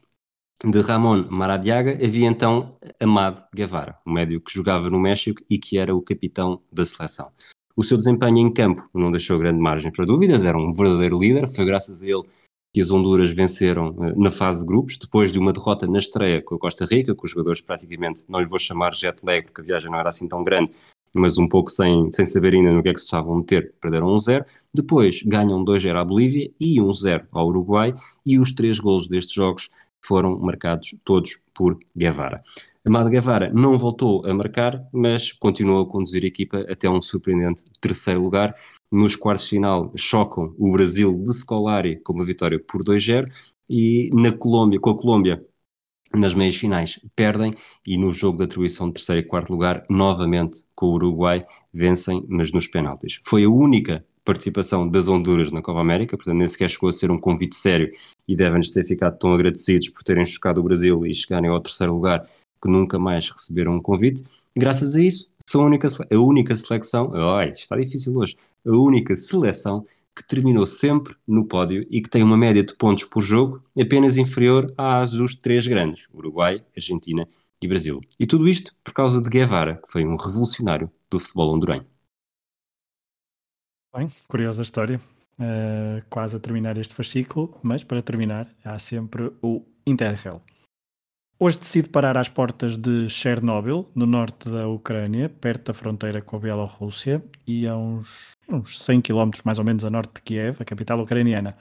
de 0.63 0.79
Ramon 0.81 1.25
Maradiaga 1.27 1.93
havia 1.93 2.27
então 2.27 2.77
Amado 2.99 3.43
Guevara, 3.53 3.97
um 4.05 4.13
médio 4.13 4.39
que 4.39 4.53
jogava 4.53 4.91
no 4.91 4.99
México 4.99 5.41
e 5.49 5.57
que 5.57 5.79
era 5.79 5.95
o 5.95 6.01
capitão 6.01 6.61
da 6.71 6.85
seleção. 6.85 7.31
O 7.75 7.83
seu 7.83 7.97
desempenho 7.97 8.37
em 8.37 8.53
campo 8.53 8.87
não 8.93 9.11
deixou 9.11 9.39
grande 9.39 9.59
margem 9.59 9.91
para 9.91 10.05
dúvidas, 10.05 10.45
era 10.45 10.57
um 10.57 10.71
verdadeiro 10.71 11.17
líder, 11.17 11.47
foi 11.49 11.65
graças 11.65 12.03
a 12.03 12.07
ele 12.07 12.23
que 12.73 12.81
as 12.81 12.89
Honduras 12.89 13.33
venceram 13.33 13.93
na 14.15 14.31
fase 14.31 14.61
de 14.61 14.65
grupos, 14.65 14.97
depois 14.97 15.31
de 15.31 15.39
uma 15.39 15.51
derrota 15.51 15.85
na 15.87 15.99
estreia 15.99 16.41
com 16.41 16.55
a 16.55 16.59
Costa 16.59 16.85
Rica, 16.85 17.15
que 17.15 17.25
os 17.25 17.31
jogadores 17.31 17.61
praticamente, 17.61 18.23
não 18.29 18.39
lhe 18.39 18.47
vou 18.47 18.59
chamar 18.59 18.95
jet 18.95 19.23
lag, 19.25 19.43
porque 19.43 19.61
a 19.61 19.63
viagem 19.63 19.91
não 19.91 19.99
era 19.99 20.09
assim 20.09 20.27
tão 20.27 20.43
grande, 20.43 20.71
mas 21.13 21.37
um 21.37 21.47
pouco 21.47 21.69
sem, 21.69 22.09
sem 22.11 22.23
saber 22.23 22.53
ainda 22.53 22.71
no 22.71 22.81
que 22.81 22.89
é 22.89 22.93
que 22.93 22.99
se 22.99 23.05
estavam 23.05 23.33
a 23.33 23.37
meter, 23.37 23.73
perderam 23.81 24.07
1-0. 24.15 24.45
Depois 24.73 25.21
ganham 25.23 25.63
2-0 25.65 25.95
à 25.95 26.05
Bolívia 26.05 26.49
e 26.59 26.79
1-0 26.79 27.25
ao 27.31 27.47
Uruguai, 27.47 27.93
e 28.25 28.39
os 28.39 28.53
três 28.53 28.79
golos 28.79 29.07
destes 29.07 29.33
jogos 29.33 29.69
foram 30.03 30.39
marcados 30.39 30.95
todos 31.03 31.39
por 31.53 31.77
Guevara. 31.95 32.41
Amado 32.83 33.09
Guevara 33.09 33.51
não 33.53 33.77
voltou 33.77 34.25
a 34.25 34.33
marcar, 34.33 34.83
mas 34.91 35.31
continuou 35.31 35.83
a 35.83 35.85
conduzir 35.85 36.23
a 36.23 36.27
equipa 36.27 36.65
até 36.67 36.89
um 36.89 37.01
surpreendente 37.01 37.63
terceiro 37.79 38.21
lugar. 38.21 38.55
Nos 38.91 39.15
quartos 39.15 39.45
de 39.45 39.51
final 39.51 39.91
chocam 39.95 40.53
o 40.57 40.71
Brasil 40.71 41.17
de 41.23 41.33
Scolari 41.33 41.95
com 42.01 42.11
uma 42.11 42.25
vitória 42.25 42.59
por 42.59 42.83
2-0 42.83 43.31
e 43.69 44.09
na 44.13 44.33
Colômbia, 44.33 44.81
com 44.81 44.89
a 44.89 44.97
Colômbia 44.97 45.45
nas 46.13 46.33
meias 46.33 46.57
finais 46.57 46.99
perdem 47.15 47.55
e 47.87 47.97
no 47.97 48.13
jogo 48.13 48.39
de 48.39 48.43
atribuição 48.43 48.87
de 48.87 48.95
terceiro 48.95 49.21
e 49.21 49.23
quarto 49.23 49.51
lugar, 49.51 49.85
novamente 49.89 50.65
com 50.75 50.87
o 50.87 50.93
Uruguai, 50.95 51.45
vencem, 51.73 52.25
mas 52.27 52.51
nos 52.51 52.67
penaltis. 52.67 53.21
Foi 53.23 53.45
a 53.45 53.49
única 53.49 54.05
participação 54.25 54.87
das 54.87 55.07
Honduras 55.07 55.53
na 55.53 55.61
Copa 55.61 55.79
América, 55.79 56.17
portanto 56.17 56.35
nem 56.35 56.47
sequer 56.47 56.69
chegou 56.69 56.89
a 56.89 56.93
ser 56.93 57.09
um 57.09 57.17
convite 57.17 57.55
sério 57.55 57.91
e 58.27 58.35
devem-nos 58.35 58.71
ter 58.71 58.85
ficado 58.85 59.17
tão 59.17 59.33
agradecidos 59.33 59.87
por 59.87 60.03
terem 60.03 60.25
chocado 60.25 60.59
o 60.59 60.63
Brasil 60.63 61.05
e 61.05 61.15
chegarem 61.15 61.49
ao 61.49 61.61
terceiro 61.61 61.93
lugar 61.93 62.27
que 62.61 62.69
nunca 62.69 62.99
mais 62.99 63.29
receberam 63.29 63.75
um 63.75 63.81
convite. 63.81 64.23
Graças 64.55 64.95
a 64.95 65.01
isso, 65.01 65.31
são 65.47 65.61
a 65.61 65.65
única, 65.65 65.87
a 65.87 66.17
única 66.17 66.55
seleção, 66.55 67.13
ai, 67.35 67.51
está 67.51 67.75
difícil 67.77 68.15
hoje, 68.17 68.35
a 68.65 68.71
única 68.71 69.15
seleção 69.15 69.85
que 70.15 70.23
terminou 70.23 70.67
sempre 70.67 71.15
no 71.27 71.45
pódio 71.45 71.85
e 71.89 72.01
que 72.01 72.09
tem 72.09 72.21
uma 72.21 72.37
média 72.37 72.63
de 72.63 72.75
pontos 72.75 73.05
por 73.05 73.21
jogo 73.21 73.63
apenas 73.79 74.17
inferior 74.17 74.73
às 74.77 75.11
dos 75.11 75.35
três 75.35 75.65
grandes, 75.65 76.07
Uruguai, 76.13 76.63
Argentina 76.75 77.27
e 77.61 77.67
Brasil. 77.67 78.01
E 78.19 78.27
tudo 78.27 78.47
isto 78.47 78.75
por 78.83 78.93
causa 78.93 79.21
de 79.21 79.29
Guevara, 79.29 79.81
que 79.85 79.91
foi 79.91 80.05
um 80.05 80.15
revolucionário 80.15 80.91
do 81.09 81.19
futebol 81.19 81.53
hondurenho. 81.53 81.85
Bem, 83.95 84.09
curiosa 84.27 84.61
história. 84.61 84.99
Uh, 85.39 86.03
quase 86.09 86.35
a 86.35 86.39
terminar 86.39 86.77
este 86.77 86.93
fascículo, 86.93 87.57
mas 87.63 87.83
para 87.83 88.01
terminar 88.01 88.47
há 88.63 88.77
sempre 88.77 89.31
o 89.41 89.65
Interrail. 89.87 90.41
Hoje 91.43 91.57
decide 91.57 91.89
parar 91.89 92.17
às 92.17 92.29
portas 92.29 92.77
de 92.77 93.09
Chernobyl, 93.09 93.89
no 93.95 94.05
norte 94.05 94.47
da 94.47 94.67
Ucrânia, 94.67 95.27
perto 95.27 95.71
da 95.71 95.73
fronteira 95.73 96.21
com 96.21 96.35
a 96.35 96.39
Bielorrússia, 96.39 97.19
e 97.47 97.65
a 97.65 97.75
uns, 97.75 98.35
uns 98.47 98.79
100 98.79 99.01
km 99.01 99.31
mais 99.43 99.57
ou 99.57 99.65
menos 99.65 99.83
a 99.83 99.89
norte 99.89 100.13
de 100.13 100.21
Kiev, 100.21 100.57
a 100.59 100.65
capital 100.65 100.99
ucraniana. 100.99 101.57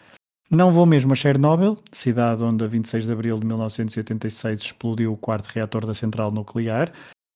Não 0.51 0.71
vou 0.71 0.85
mesmo 0.85 1.15
a 1.15 1.17
Chernobyl, 1.17 1.79
cidade 1.93 2.45
onde 2.45 2.63
a 2.63 2.67
26 2.67 3.07
de 3.07 3.13
abril 3.13 3.39
de 3.39 3.47
1986 3.47 4.59
explodiu 4.59 5.15
o 5.15 5.17
quarto 5.17 5.47
reator 5.47 5.87
da 5.87 5.95
central 5.95 6.31
nuclear 6.31 6.93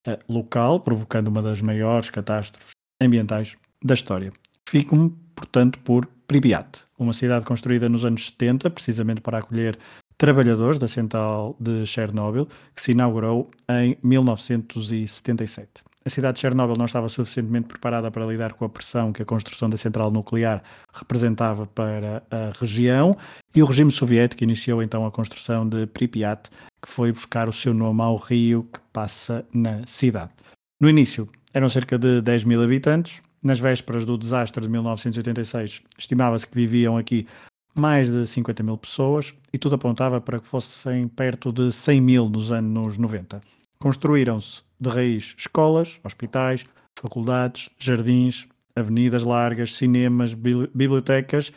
eh, 0.06 0.18
local, 0.28 0.80
provocando 0.80 1.28
uma 1.28 1.40
das 1.40 1.62
maiores 1.62 2.10
catástrofes 2.10 2.72
ambientais 3.00 3.56
da 3.82 3.94
história. 3.94 4.30
Fico-me, 4.68 5.16
portanto, 5.34 5.78
por 5.78 6.06
Pripyat, 6.26 6.82
uma 6.98 7.14
cidade 7.14 7.46
construída 7.46 7.88
nos 7.88 8.04
anos 8.04 8.26
70, 8.26 8.68
precisamente 8.68 9.22
para 9.22 9.38
acolher 9.38 9.78
trabalhadores 10.16 10.78
da 10.78 10.88
central 10.88 11.56
de 11.58 11.86
Chernobyl, 11.86 12.46
que 12.74 12.82
se 12.82 12.92
inaugurou 12.92 13.50
em 13.68 13.96
1977. 14.02 15.84
A 16.06 16.10
cidade 16.10 16.34
de 16.34 16.42
Chernobyl 16.42 16.76
não 16.76 16.84
estava 16.84 17.08
suficientemente 17.08 17.66
preparada 17.66 18.10
para 18.10 18.26
lidar 18.26 18.52
com 18.52 18.66
a 18.66 18.68
pressão 18.68 19.10
que 19.10 19.22
a 19.22 19.24
construção 19.24 19.70
da 19.70 19.76
central 19.78 20.10
nuclear 20.10 20.62
representava 20.92 21.66
para 21.66 22.22
a 22.30 22.52
região 22.60 23.16
e 23.54 23.62
o 23.62 23.66
regime 23.66 23.90
soviético 23.90 24.44
iniciou 24.44 24.82
então 24.82 25.06
a 25.06 25.10
construção 25.10 25.66
de 25.66 25.86
Pripyat, 25.86 26.50
que 26.82 26.90
foi 26.90 27.10
buscar 27.10 27.48
o 27.48 27.52
seu 27.54 27.72
nome 27.72 28.02
ao 28.02 28.16
rio 28.16 28.68
que 28.70 28.78
passa 28.92 29.46
na 29.52 29.86
cidade. 29.86 30.32
No 30.78 30.90
início 30.90 31.26
eram 31.54 31.70
cerca 31.70 31.98
de 31.98 32.20
10 32.20 32.44
mil 32.44 32.62
habitantes, 32.62 33.22
nas 33.42 33.58
vésperas 33.58 34.04
do 34.04 34.18
desastre 34.18 34.62
de 34.62 34.70
1986 34.70 35.82
estimava-se 35.98 36.46
que 36.46 36.54
viviam 36.54 36.98
aqui 36.98 37.26
mais 37.74 38.10
de 38.10 38.26
50 38.26 38.62
mil 38.62 38.78
pessoas 38.78 39.34
e 39.52 39.58
tudo 39.58 39.74
apontava 39.74 40.20
para 40.20 40.38
que 40.38 40.46
fossem 40.46 41.08
perto 41.08 41.52
de 41.52 41.72
100 41.72 42.00
mil 42.00 42.28
nos 42.28 42.52
anos 42.52 42.96
90. 42.96 43.40
Construíram-se 43.78 44.62
de 44.80 44.88
raiz 44.88 45.34
escolas, 45.36 46.00
hospitais, 46.04 46.64
faculdades, 46.98 47.68
jardins, 47.78 48.46
avenidas 48.76 49.24
largas, 49.24 49.74
cinemas, 49.74 50.34
bibliotecas 50.34 51.52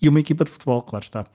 e 0.00 0.08
uma 0.08 0.20
equipa 0.20 0.44
de 0.44 0.50
futebol, 0.50 0.82
claro 0.82 1.04
está. 1.04 1.26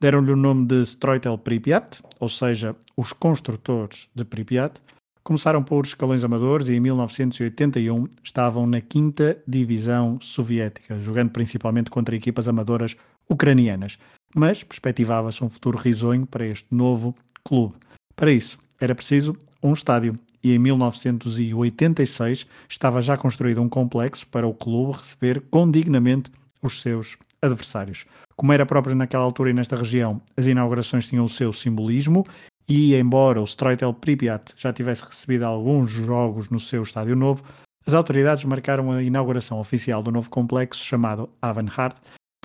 Deram-lhe 0.00 0.32
o 0.32 0.36
nome 0.36 0.66
de 0.66 0.82
Stroitel 0.82 1.38
Pripyat, 1.38 2.00
ou 2.18 2.28
seja, 2.28 2.74
os 2.96 3.12
construtores 3.12 4.08
de 4.14 4.24
Pripyat. 4.24 4.80
Começaram 5.22 5.62
por 5.62 5.84
escalões 5.84 6.24
amadores 6.24 6.68
e 6.68 6.74
em 6.74 6.80
1981 6.80 8.08
estavam 8.22 8.66
na 8.66 8.80
quinta 8.80 9.36
divisão 9.46 10.18
soviética, 10.20 10.98
jogando 11.00 11.30
principalmente 11.30 11.90
contra 11.90 12.16
equipas 12.16 12.48
amadoras 12.48 12.96
ucranianas, 13.28 13.98
mas 14.34 14.62
perspectivava-se 14.62 15.42
um 15.42 15.48
futuro 15.48 15.78
risonho 15.78 16.26
para 16.26 16.46
este 16.46 16.74
novo 16.74 17.14
clube. 17.44 17.74
Para 18.14 18.32
isso, 18.32 18.58
era 18.80 18.94
preciso 18.94 19.36
um 19.62 19.72
estádio 19.72 20.18
e 20.42 20.52
em 20.52 20.58
1986 20.58 22.46
estava 22.68 23.02
já 23.02 23.16
construído 23.16 23.60
um 23.60 23.68
complexo 23.68 24.26
para 24.26 24.46
o 24.46 24.54
clube 24.54 24.98
receber 24.98 25.42
condignamente 25.50 26.30
os 26.62 26.80
seus 26.80 27.16
adversários. 27.42 28.06
Como 28.36 28.52
era 28.52 28.66
próprio 28.66 28.94
naquela 28.94 29.24
altura 29.24 29.50
e 29.50 29.54
nesta 29.54 29.76
região, 29.76 30.20
as 30.36 30.46
inaugurações 30.46 31.06
tinham 31.06 31.24
o 31.24 31.28
seu 31.28 31.52
simbolismo 31.52 32.24
e, 32.68 32.94
embora 32.94 33.40
o 33.40 33.44
Stroitel 33.44 33.94
Pripyat 33.94 34.54
já 34.56 34.72
tivesse 34.72 35.04
recebido 35.04 35.44
alguns 35.44 35.90
jogos 35.90 36.48
no 36.50 36.60
seu 36.60 36.82
estádio 36.82 37.16
novo, 37.16 37.42
as 37.86 37.94
autoridades 37.94 38.44
marcaram 38.44 38.92
a 38.92 39.02
inauguração 39.02 39.58
oficial 39.58 40.02
do 40.02 40.12
novo 40.12 40.28
complexo 40.28 40.84
chamado 40.84 41.30
Avanhard 41.40 41.96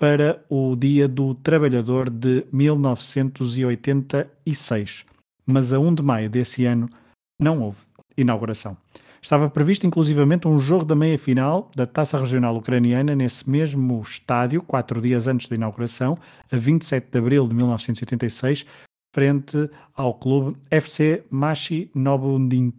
para 0.04 0.44
o 0.50 0.76
Dia 0.76 1.08
do 1.08 1.34
Trabalhador 1.34 2.10
de 2.10 2.46
1986, 2.52 5.06
mas 5.46 5.72
a 5.72 5.80
1 5.80 5.96
de 5.96 6.04
maio 6.04 6.30
desse 6.30 6.66
ano 6.66 6.90
não 7.40 7.62
houve 7.62 7.78
inauguração. 8.18 8.76
Estava 9.22 9.50
previsto 9.50 9.88
inclusivamente 9.88 10.46
um 10.46 10.60
jogo 10.60 10.84
da 10.84 10.94
meia-final 10.94 11.72
da 11.74 11.88
Taça 11.88 12.20
Regional 12.20 12.54
Ucraniana 12.58 13.16
nesse 13.16 13.50
mesmo 13.50 14.02
estádio, 14.02 14.62
quatro 14.62 15.00
dias 15.00 15.26
antes 15.26 15.48
da 15.48 15.56
inauguração, 15.56 16.18
a 16.52 16.58
27 16.58 17.08
de 17.10 17.18
abril 17.18 17.48
de 17.48 17.56
1986, 17.56 18.66
frente 19.16 19.70
ao 19.96 20.16
clube 20.16 20.58
FC 20.70 21.24
Machi 21.32 21.90
Nobundin. 21.96 22.74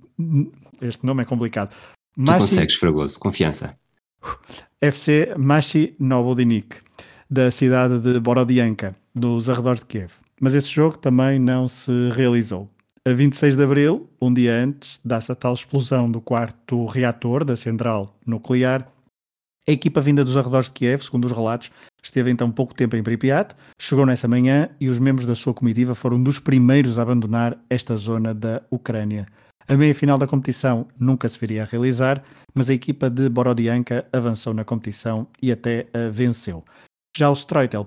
Este 0.79 1.07
nome 1.07 1.23
é 1.23 1.25
complicado. 1.25 1.75
Machi... 2.15 2.41
Tu 2.41 2.43
consegues, 2.43 2.75
Fragoso, 2.75 3.19
confiança. 3.19 3.79
FC 4.79 5.35
Machi 5.39 5.97
Novodnik 5.99 6.85
da 7.31 7.51
cidade 7.51 7.99
de 7.99 8.19
Borodianka, 8.21 8.95
nos 9.15 9.49
arredores 9.49 9.81
de 9.81 9.87
Kiev. 9.87 10.13
Mas 10.41 10.55
esse 10.55 10.69
jogo 10.69 10.99
também 10.99 11.39
não 11.39 11.67
se 11.69 12.11
realizou. 12.11 12.69
A 13.07 13.13
26 13.13 13.57
de 13.57 13.63
abril, 13.63 14.09
um 14.21 14.33
dia 14.33 14.55
antes, 14.55 14.99
dá-se 15.05 15.31
a 15.31 15.35
tal 15.35 15.53
explosão 15.53 16.11
do 16.11 16.21
quarto 16.21 16.87
reator 16.87 17.45
da 17.45 17.55
central 17.55 18.17
nuclear. 18.27 18.89
A 19.69 19.73
equipa 19.73 20.01
vinda 20.01 20.25
dos 20.25 20.37
arredores 20.37 20.69
de 20.69 20.73
Kiev, 20.73 21.03
segundo 21.03 21.27
os 21.27 21.33
relatos, 21.33 21.71
esteve 22.03 22.31
então 22.31 22.51
pouco 22.51 22.75
tempo 22.75 22.97
em 22.97 23.03
Pripyat, 23.03 23.55
chegou 23.79 24.07
nessa 24.07 24.27
manhã 24.27 24.71
e 24.81 24.89
os 24.89 24.99
membros 24.99 25.27
da 25.27 25.35
sua 25.35 25.55
comitiva 25.55 25.95
foram 25.95 26.23
dos 26.23 26.39
primeiros 26.39 26.99
a 26.99 27.03
abandonar 27.03 27.59
esta 27.69 27.97
zona 27.97 28.35
da 28.35 28.63
Ucrânia. 28.71 29.27
A 29.67 29.77
meia-final 29.77 30.19
da 30.19 30.27
competição 30.27 30.87
nunca 30.99 31.29
se 31.29 31.39
viria 31.39 31.63
a 31.63 31.67
realizar, 31.67 32.23
mas 32.55 32.69
a 32.69 32.75
equipa 32.75 33.09
de 33.09 33.29
Borodianka 33.29 34.07
avançou 34.13 34.53
na 34.53 34.65
competição 34.65 35.27
e 35.43 35.51
até 35.51 35.87
a 35.95 36.11
venceu. 36.11 36.63
Já 37.17 37.31
o 37.31 37.33
Stroitel 37.33 37.87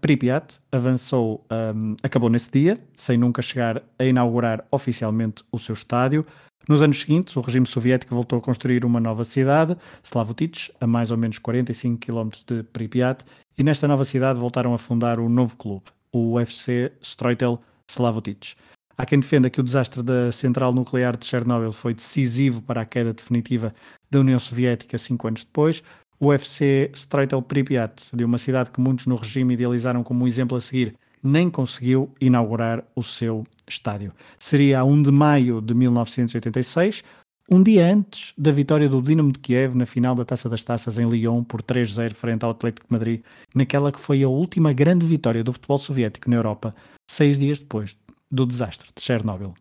Pripyat 0.00 0.58
avançou, 0.72 1.44
um, 1.74 1.94
acabou 2.02 2.30
nesse 2.30 2.50
dia, 2.50 2.82
sem 2.96 3.18
nunca 3.18 3.42
chegar 3.42 3.82
a 3.98 4.04
inaugurar 4.04 4.64
oficialmente 4.70 5.44
o 5.52 5.58
seu 5.58 5.74
estádio. 5.74 6.24
Nos 6.66 6.80
anos 6.80 7.02
seguintes, 7.02 7.36
o 7.36 7.42
regime 7.42 7.66
soviético 7.66 8.14
voltou 8.14 8.38
a 8.38 8.42
construir 8.42 8.82
uma 8.86 8.98
nova 8.98 9.24
cidade, 9.24 9.76
Slavutich, 10.02 10.72
a 10.80 10.86
mais 10.86 11.10
ou 11.10 11.18
menos 11.18 11.38
45 11.38 11.98
km 11.98 12.30
de 12.46 12.62
Pripyat, 12.62 13.26
e 13.58 13.62
nesta 13.62 13.86
nova 13.86 14.04
cidade 14.04 14.40
voltaram 14.40 14.72
a 14.72 14.78
fundar 14.78 15.20
o 15.20 15.26
um 15.26 15.28
novo 15.28 15.54
clube, 15.56 15.84
o 16.10 16.34
UFC 16.34 16.92
Stroitel 17.02 17.60
Slavutich. 17.90 18.56
Há 18.96 19.04
quem 19.04 19.20
defenda 19.20 19.50
que 19.50 19.60
o 19.60 19.64
desastre 19.64 20.02
da 20.02 20.32
central 20.32 20.72
nuclear 20.72 21.16
de 21.16 21.26
Chernobyl 21.26 21.72
foi 21.72 21.92
decisivo 21.92 22.62
para 22.62 22.82
a 22.82 22.86
queda 22.86 23.12
definitiva 23.12 23.74
da 24.10 24.20
União 24.20 24.38
Soviética 24.38 24.96
cinco 24.96 25.26
anos 25.26 25.44
depois, 25.44 25.82
UFC 26.22 26.90
Streitel 26.94 27.42
Pripyat, 27.42 27.94
de 28.14 28.24
uma 28.24 28.38
cidade 28.38 28.70
que 28.70 28.80
muitos 28.80 29.06
no 29.06 29.16
regime 29.16 29.54
idealizaram 29.54 30.04
como 30.04 30.24
um 30.24 30.26
exemplo 30.26 30.56
a 30.56 30.60
seguir, 30.60 30.94
nem 31.20 31.50
conseguiu 31.50 32.14
inaugurar 32.20 32.84
o 32.94 33.02
seu 33.02 33.44
estádio. 33.68 34.12
Seria 34.38 34.80
a 34.80 34.84
1 34.84 35.02
de 35.02 35.10
maio 35.10 35.60
de 35.60 35.74
1986, 35.74 37.02
um 37.50 37.60
dia 37.60 37.92
antes 37.92 38.32
da 38.38 38.52
vitória 38.52 38.88
do 38.88 39.02
Dinamo 39.02 39.32
de 39.32 39.40
Kiev 39.40 39.74
na 39.76 39.84
final 39.84 40.14
da 40.14 40.24
Taça 40.24 40.48
das 40.48 40.62
Taças 40.62 40.96
em 40.96 41.08
Lyon 41.08 41.42
por 41.42 41.60
3-0 41.60 42.14
frente 42.14 42.44
ao 42.44 42.52
Atlético 42.52 42.86
de 42.86 42.92
Madrid, 42.92 43.22
naquela 43.52 43.90
que 43.90 44.00
foi 44.00 44.22
a 44.22 44.28
última 44.28 44.72
grande 44.72 45.04
vitória 45.04 45.42
do 45.42 45.52
futebol 45.52 45.78
soviético 45.78 46.30
na 46.30 46.36
Europa, 46.36 46.72
seis 47.10 47.36
dias 47.36 47.58
depois 47.58 47.96
do 48.30 48.46
desastre 48.46 48.88
de 48.94 49.02
Chernobyl. 49.02 49.54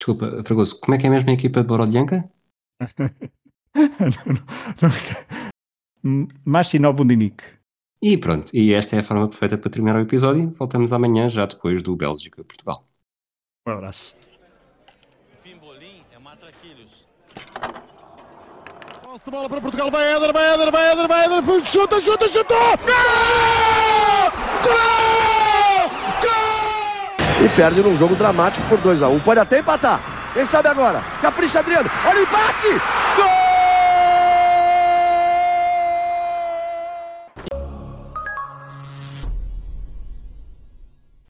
Desculpa, 0.00 0.42
Fragoso, 0.42 0.80
como 0.80 0.94
é 0.94 0.98
que 0.98 1.06
é 1.06 1.10
mesmo 1.10 1.28
a 1.30 1.34
equipa 1.34 1.60
de 1.60 1.66
Borodianka? 1.66 2.24
Machino 6.44 6.92
Bundinic. 6.92 7.42
E 8.00 8.16
pronto, 8.16 8.54
e 8.54 8.72
esta 8.72 8.94
é 8.94 9.00
a 9.00 9.02
forma 9.02 9.26
perfeita 9.28 9.58
para 9.58 9.70
terminar 9.70 9.96
o 9.96 10.00
episódio. 10.00 10.54
Voltamos 10.56 10.92
amanhã, 10.92 11.28
já 11.28 11.46
depois 11.46 11.82
do 11.82 11.96
Bélgica-Portugal. 11.96 12.86
Um 13.66 13.72
abraço. 13.72 14.14
Pimbolim 15.42 16.02
é 16.14 16.18
matraquilhos. 16.18 17.08
Posse 19.02 19.24
de 19.24 19.30
bola 19.30 19.48
para 19.48 19.60
Portugal, 19.60 19.90
vai 19.90 20.12
Éder, 20.14 20.32
vai 20.32 20.54
Éder, 20.54 20.70
vai 20.70 20.92
Éder, 20.92 21.08
vai 21.08 21.24
Éder, 21.24 21.64
chuta, 21.64 22.00
chuta, 22.00 22.28
chutou! 22.28 22.76
Gol! 22.84 24.30
Gol! 24.62 25.90
Gol! 26.20 27.44
E 27.44 27.48
perde 27.56 27.82
num 27.82 27.96
jogo 27.96 28.14
dramático 28.14 28.68
por 28.68 28.78
2x1. 28.78 29.24
Pode 29.24 29.40
até 29.40 29.58
empatar. 29.58 30.00
Quem 30.34 30.46
sabe 30.46 30.68
agora? 30.68 31.00
Capricha 31.22 31.60
Adriano. 31.60 31.90
Olha 32.04 32.20
o 32.20 32.22
empate! 32.22 32.68